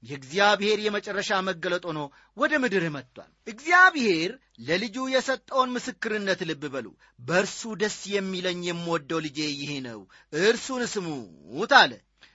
የእግዚአብሔር 0.04 0.78
የመጨረሻ 0.84 1.40
መገለጥ 1.48 1.84
ሆኖ 1.90 2.00
ወደ 2.38 2.54
ምድር 2.64 2.86
መጥቷል። 2.96 3.30
እግዚአብሔር 3.48 4.32
ለልጁ 4.62 4.98
የሰጠውን 5.12 5.74
ምስክርነት 5.76 6.42
ልብ 6.50 6.64
በሉ። 6.74 6.88
በእርሱ 7.20 7.62
ደስ 7.82 8.00
የሚለኝ 8.14 8.62
የምወደው 8.68 9.22
ልጄ 9.26 9.40
ይህ 9.54 9.72
ነው፣ 9.88 10.02
እርሱን 10.42 10.84
ስሙት 10.94 11.74
አለ። 11.82 11.94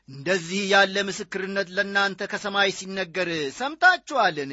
እንደዚህ 0.09 0.63
ያለ 0.71 0.97
ምስክርነት 1.07 1.69
ለእናንተ 1.77 2.21
ከሰማይ 2.31 2.71
ሲነገር 2.77 3.29
ሰምታችኋልን? 3.59 4.53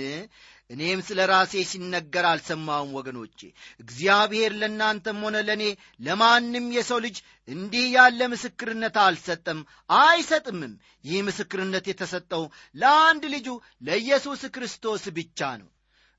እኔም 0.70 1.00
ስለ 1.08 1.20
ራሴ 1.32 1.54
ሲነገር 1.72 2.26
አልሰማውም። 2.26 2.96
ወገኖቼ 2.98 3.40
እግዚአብሔር 3.80 4.52
ለእናንተም 4.62 5.20
ሆነ 5.26 5.38
ለእኔ 5.48 5.64
ለማንም 6.00 6.66
የሰው 6.78 7.00
ልጅ 7.06 7.18
እንዲህ 7.48 7.86
ያለ 7.96 8.20
ምስክርነት 8.28 8.98
አልሰጠም፣ 9.04 9.60
አይሰጥምም። 10.00 10.74
ይህ 11.06 11.22
ምስክርነት 11.28 11.88
የተሰጠው 11.88 12.44
ለአንድ 12.76 13.26
ልጁ 13.36 13.48
ለኢየሱስ 13.82 14.44
ክርስቶስ 14.56 15.06
ብቻ 15.18 15.52
ነው። 15.62 15.70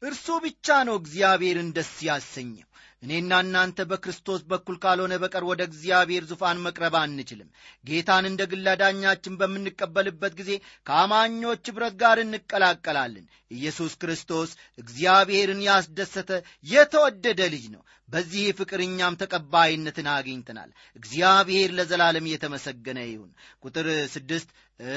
እርሱ 0.03 0.27
ብቻ 0.45 0.79
ነው 0.87 0.97
እግዚአብሔርን 0.97 1.69
ደስ 1.77 1.93
ያሰኘው። 2.03 2.69
እኔና 3.03 3.33
እናንተ 3.43 3.79
በክርስቶስ 3.89 4.41
በኩል 4.51 4.77
ካልሆነ 4.83 5.15
በቀር 5.23 5.45
ወደ 5.49 5.63
እግዚአብሔር 5.69 6.25
ዙፋን 6.31 6.63
መቅረብ 6.65 6.95
አንችልም። 7.01 7.49
ጌታን 7.85 8.25
እንደ 8.31 8.43
ግል 8.53 8.67
አዳኛችን 8.73 9.39
በምንቀበልበት 9.41 10.33
ጊዜ 10.39 10.51
ከአማኞች 10.87 11.65
ኅብረት 11.67 11.97
ጋር 12.03 12.19
እንቀላቀላለን። 12.23 13.27
ኢየሱስ 13.51 13.93
ክርስቶስ 14.03 14.53
እግዚአብሔርን 14.79 15.61
ያስደሰተ 15.67 16.31
የተወደደ 16.67 17.41
ልጅ 17.55 17.67
ነው። 17.75 17.83
በዚህ 18.09 18.45
ፍቅር 18.59 18.81
እኛም 18.83 19.19
ተቀባይነትን 19.21 20.09
አግኝተናል። 20.13 20.71
እግዚአብሔር 20.97 21.71
ለዘላለም 21.79 22.27
የተመሰገነ 22.31 22.99
ይሁን። 23.07 23.31
ቁጥር 23.65 23.87
ስድስት 24.13 24.49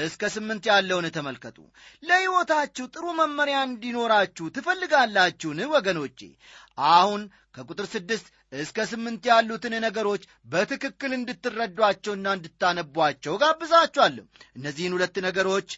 እስከ 0.04 0.22
ስምንት 0.32 0.64
ያለውን 0.70 1.06
ተመልከቱ። 1.14 1.58
ለሕይወታችሁ 2.02 2.86
ጥሩ 2.94 3.04
መመሪያ 3.20 3.58
እንዲኖራችሁ 3.68 4.46
ትፈልጋላችሁን 4.56 5.60
ወገኖቼ? 5.72 6.20
አሁን 6.92 7.22
ከቁጥር 7.54 7.86
ስድስት 7.92 8.26
እስከ 8.56 8.86
ስምንት 8.90 9.22
ያሉትን 9.30 9.74
ነገሮች 9.84 10.22
በትክክል 10.52 11.12
እንድትረዷቸውና 11.16 12.26
እንድታነቧቸው 12.36 13.34
ጋብዛችኋለሁ። 13.42 14.24
እነዚህን 14.58 14.94
ሁለት 14.96 15.16
ነገሮች 15.26 15.70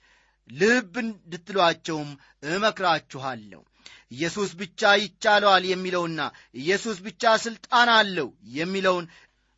ልብ 0.50 0.94
እንድትሏቸውም 1.04 2.10
እመክራችኋለሁ። 2.48 3.60
ኢየሱስ 4.12 4.50
ብቻ 4.60 4.90
ይቻለዋል 5.02 5.64
የሚለውና 5.68 6.20
ኢየሱስ 6.60 6.96
ብቻ 7.06 7.32
ሥልጣን 7.44 7.90
አለው 7.98 8.28
የሚለውን 8.56 9.06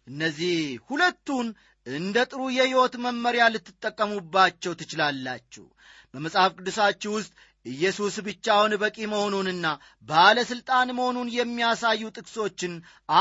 እነዚህ 0.07 0.57
ሁለቱን 0.89 1.47
እንደ 1.87 2.17
ጥሩ 2.31 2.43
የሕይወት 2.57 2.95
መመሪያ 3.05 3.45
ልትጠቀሙባቸው 3.55 4.73
ትችላላችሁ። 4.81 5.65
በመጽሐፍ 6.15 6.53
ቅዱሳችሁ 6.59 7.11
ውስጥ 7.17 7.33
ኢየሱስ 7.67 8.15
ብቻውን 8.27 8.73
በቂ 8.83 8.97
መሆኑንና 9.13 9.67
ባለሥልጣን 10.09 10.89
መሆኑን 10.99 11.29
የሚያሳዩ 11.37 12.03
ጥቅሶችን 12.17 12.73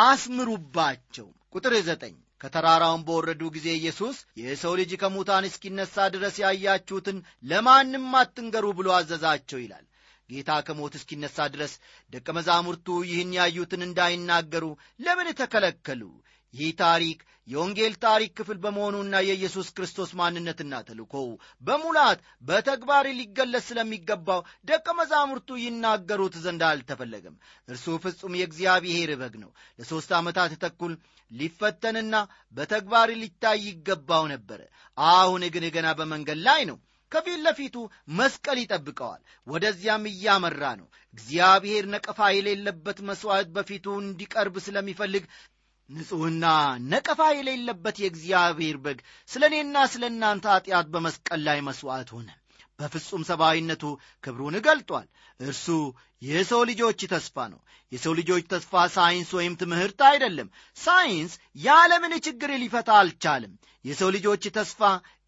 አስምሩባቸው። 0.03 1.27
ቁጥር 1.55 1.73
ዘጠኝ 1.87 2.13
ከተራራውን 2.41 3.01
በወረዱ 3.07 3.41
ጊዜ 3.55 3.67
ኢየሱስ 3.77 4.17
የሰው 4.41 4.73
ልጅ 4.79 4.91
ከሙታን 5.01 5.45
እስኪነሣ 5.49 6.05
ድረስ 6.15 6.35
ያያችሁትን 6.43 7.17
ለማንም 7.43 8.07
አትንገሩ 8.21 8.65
ብሎ 8.79 8.89
አዘዛቸው 8.97 9.59
ይላል። 9.63 9.85
ጌታ 10.29 10.51
ከሞት 10.67 10.93
እስኪነሣ 10.99 11.45
ድረስ 11.53 11.73
ደቀ 12.13 12.27
መዛሙርቱ 12.37 12.87
ይህን 13.07 13.31
ያዩትን 13.37 13.81
እንዳይናገሩ 13.87 14.65
ለምን 14.99 15.27
ተከለከሉ? 15.39 16.01
ይህ 16.53 16.71
ታሪክ 16.81 17.19
የወንጌል 17.47 17.93
ታሪክ 18.03 18.31
ክፍል 18.37 18.57
በመሆኑና 18.63 19.15
የኢየሱስ 19.21 19.67
ክርስቶስ 19.77 20.11
ማንነትና 20.19 20.73
ተልእኮው 20.87 21.25
በሙላት 21.61 22.19
በተግባር 22.43 23.07
ሊገለጽ 23.17 23.65
ስለሚገባው 23.67 24.41
ደቀ 24.65 24.87
መዛሙርቱ 24.99 25.57
ይናገሩት 25.63 26.35
ዘንድ 26.45 26.63
አልተፈለገም። 26.69 27.35
እርሱ 27.67 27.97
ፍጹም 28.03 28.37
የእግዚአብሔር 28.39 29.11
በግ 29.21 29.35
ነው። 29.43 29.51
ለሦስት 29.79 30.13
ዓመታት 30.19 30.53
ተኩል 30.63 30.95
ሊፈተንና 31.31 32.15
በተግባር 32.55 33.11
ሊታይ 33.21 33.61
ይገባው 33.67 34.25
ነበረ። 34.33 34.61
አሁን 34.97 35.43
ግን 35.53 35.67
ገና 35.75 35.89
በመንገድ 35.99 36.41
ላይ 36.47 36.63
ነው። 36.71 36.79
ከፊት 37.11 37.39
ለፊቱ 37.45 37.75
መስቀል 38.17 38.57
ይጠብቀዋል። 38.61 39.21
ወደዚያም 39.47 40.05
እያመራ 40.11 40.63
ነው። 40.79 40.87
እግዚአብሔር 41.13 41.83
ነቀፋ 41.93 42.29
የሌለበት 42.33 42.99
መሥዋዕት 43.09 43.49
በፊቱ 43.55 43.85
እንዲቀርብ 44.01 44.55
ስለሚፈልግ 44.65 45.25
ንጹሕና 45.89 46.45
ነቀፋ 46.91 47.21
የሌለበት 47.33 47.97
የእግዚአብሔር 48.01 48.77
በግ 48.83 48.99
ስለ 49.29 49.43
እኔና 49.51 49.77
ስለ 49.91 50.03
እናንተ 50.11 50.45
ኀጢአት 50.53 50.87
በመስቀል 50.93 51.41
ላይ 51.47 51.59
መሥዋዕት 51.67 52.09
ሆነ። 52.15 52.29
በፍጹም 52.79 53.23
ሰብአዊነቱ 53.29 53.83
ክብሩን 54.23 54.55
ገልጧል። 54.65 55.07
እርሱ 55.39 55.65
የሰው 56.21 56.61
ልጆች 56.69 57.01
ተስፋ 57.11 57.35
ነው። 57.51 57.59
የሰው 57.91 58.13
ልጆች 58.19 58.43
ተስፋ 58.51 58.83
ሳይንስ 58.95 59.29
ወይም 59.37 59.53
ትምህርት 59.55 59.99
አይደለም። 60.09 60.47
ሳይንስ 60.77 61.33
የዓለምን 61.57 62.13
ችግር 62.25 62.51
ሊፈታ 62.61 62.89
አልቻለም። 62.99 63.53
የሰው 63.85 64.09
ልጆች 64.15 64.43
ተስፋ 64.55 64.81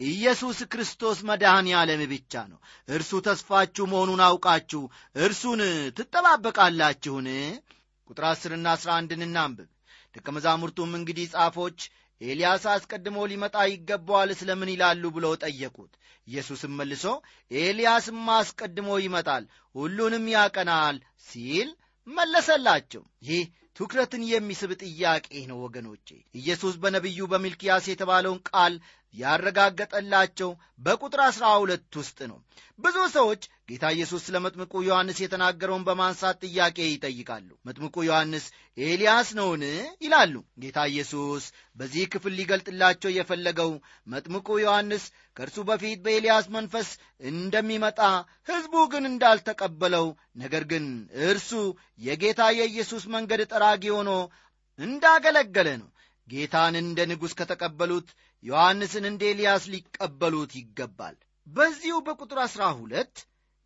ኢየሱስ 0.07 0.59
ክርስቶስ 0.73 1.17
መድኃኔ 1.29 1.67
ዓለም 1.79 2.01
ብቻ 2.11 2.43
ነው። 2.51 2.59
እርሱ 2.87 3.21
ተስፋችሁ 3.27 3.85
መሆኑን 3.93 4.23
አውቃችሁ 4.27 4.81
እርሱን 5.17 5.61
ትጠባበቃላችሁን? 5.97 7.27
ቁጥር 8.09 8.25
አስርና 8.31 8.67
አስራ 8.75 8.89
አንድን 8.99 9.23
እናንብብ። 9.27 9.69
ደቀ 10.15 10.27
መዛሙርቱም 10.35 10.91
እንግዲህ 10.99 11.25
ጻፎች 11.33 11.79
ኤልያስ 12.21 12.63
አስቀድሞ 12.73 13.17
ሊመጣ 13.31 13.55
ይገባዋል 13.69 14.29
ስለምን 14.39 14.69
ይላሉ 14.73 15.03
ብለው 15.15 15.33
ጠየቁት። 15.43 15.91
ኢየሱስም 16.27 16.71
መልሶ 16.79 17.03
ኤልያስም 17.51 18.21
አስቀድሞ 18.35 18.89
ይመጣል፣ 19.03 19.43
ሁሉንም 19.75 20.25
ያቀናል 20.35 20.97
ሲል 21.27 21.69
መለሰላቸው። 22.07 23.03
ይህ 23.27 23.43
ትኩረትን 23.75 24.23
የሚስብ 24.27 24.71
ጥያቄ 24.83 25.27
ነው 25.49 25.57
ወገኖቼ። 25.63 26.07
ኢየሱስ 26.35 26.75
በነቢዩ 26.83 27.21
በሚልኪያስ 27.31 27.85
የተባለውን 27.89 28.39
ቃል 28.49 28.73
ያረጋገጠላቸው 29.13 30.49
በቁጥር 30.79 31.21
አሥራ 31.25 31.45
ሁለት 31.61 31.93
ውስጥ 31.99 32.17
ነው። 32.31 32.37
ብዙ 32.79 32.97
ሰዎች 33.13 33.41
ጌታ 33.69 33.85
ኢየሱስ 33.95 34.21
ስለ 34.27 34.37
መጥምቁ 34.45 34.73
ዮሐንስ 34.87 35.17
የተናገረውን 35.21 35.85
በማንሳት 35.87 36.41
ጥያቄ 36.45 36.77
ይጠይቃሉ። 36.87 37.49
መጥምቁ 37.67 37.95
ዮሐንስ 38.07 38.45
ኤልያስ 38.77 39.29
ነውን? 39.37 39.63
ይላሉ። 40.03 40.33
ጌታ 40.63 40.77
ኢየሱስ 40.91 41.45
በዚህ 41.77 42.03
ክፍል 42.13 42.33
ሊገልጥላቸው 42.39 43.11
የፈለገው 43.15 43.71
መጥምቁ 44.07 44.47
ዮሐንስ 44.63 45.05
ከእርሱ 45.37 45.57
በፊት 45.69 45.99
በኤልያስ 46.05 46.45
መንፈስ 46.55 46.89
እንደሚመጣ 47.29 47.99
ሕዝቡ 48.49 48.75
ግን 48.93 49.05
እንዳልተቀበለው፣ 49.11 50.07
ነገር 50.35 50.65
ግን 50.71 50.85
እርሱ 51.27 51.51
የጌታ 52.01 52.41
የኢየሱስ 52.59 53.05
መንገድ 53.15 53.43
ጠራጊ 53.51 53.85
ሆኖ 53.97 54.11
እንዳገለገለ 54.79 55.67
ነው። 55.81 55.89
ጌታን 56.27 56.75
እንደ 56.79 56.99
ንጉሥ 57.09 57.33
ከተቀበሉት 57.39 58.07
ዮሐንስን 58.43 59.05
እንደ 59.09 59.23
ኤልያስ 59.31 59.63
ሊቀበሉት 59.73 60.51
ይገባል። 60.59 61.15
በዚሁ 61.47 61.95
በቁጥር 62.05 62.39
አሥራ 62.43 62.63
ሁለት 62.79 63.15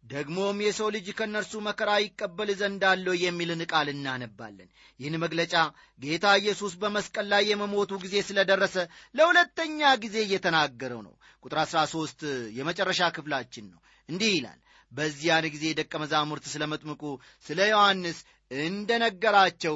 ደግሞም 0.04 0.58
የሰው 0.64 0.88
ልጅ 0.96 1.08
ከእነርሱ 1.18 1.54
መከራ 1.66 1.90
ይቀበል 2.02 2.50
ዘንድ 2.60 2.84
አለው 2.90 3.16
የሚልን 3.20 3.62
ቃል 3.72 3.88
እናነባለን። 3.94 4.70
ይህን 5.00 5.16
መግለጫ 5.24 5.54
ጌታ 6.00 6.26
ኢየሱስ 6.42 6.74
በመስቀል 6.82 7.28
ላይ 7.34 7.44
የመሞቱ 7.50 8.00
ጊዜ 8.04 8.16
ስለደረሰ 8.30 8.76
ለሁለተኛ 9.16 9.92
ጊዜ 10.04 10.18
እየተናገረው 10.26 11.02
ነው። 11.08 11.14
ቁጥር 11.44 11.60
አሥራ 11.64 11.82
ሦስት 11.94 12.22
የመጨረሻ 12.58 13.12
ክፍላችን 13.18 13.68
ነው። 13.74 13.80
እንዲህ 14.10 14.32
ይላል 14.38 14.60
በዚያን 14.92 15.46
ጊዜ 15.54 15.66
ደቀ 15.80 15.94
መዛሙርት 16.04 16.46
ስለ 16.54 16.64
መጥምቁ 16.72 17.04
ስለ 17.46 17.60
ዮሐንስ 17.72 18.20
እንደ 18.52 18.92
ነገራቸው 19.04 19.76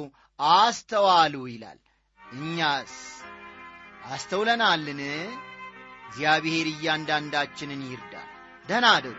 አስተዋሉ 0.54 1.34
ይላል። 1.50 1.78
እኛስ 2.34 2.94
አስተውለናልን? 4.06 5.00
እግዚአብሔር 6.08 6.66
እያንዳንዳችንን 6.72 7.82
ይርዳል። 7.88 8.30
ደህና 8.68 8.86
አደሩ። 8.96 9.16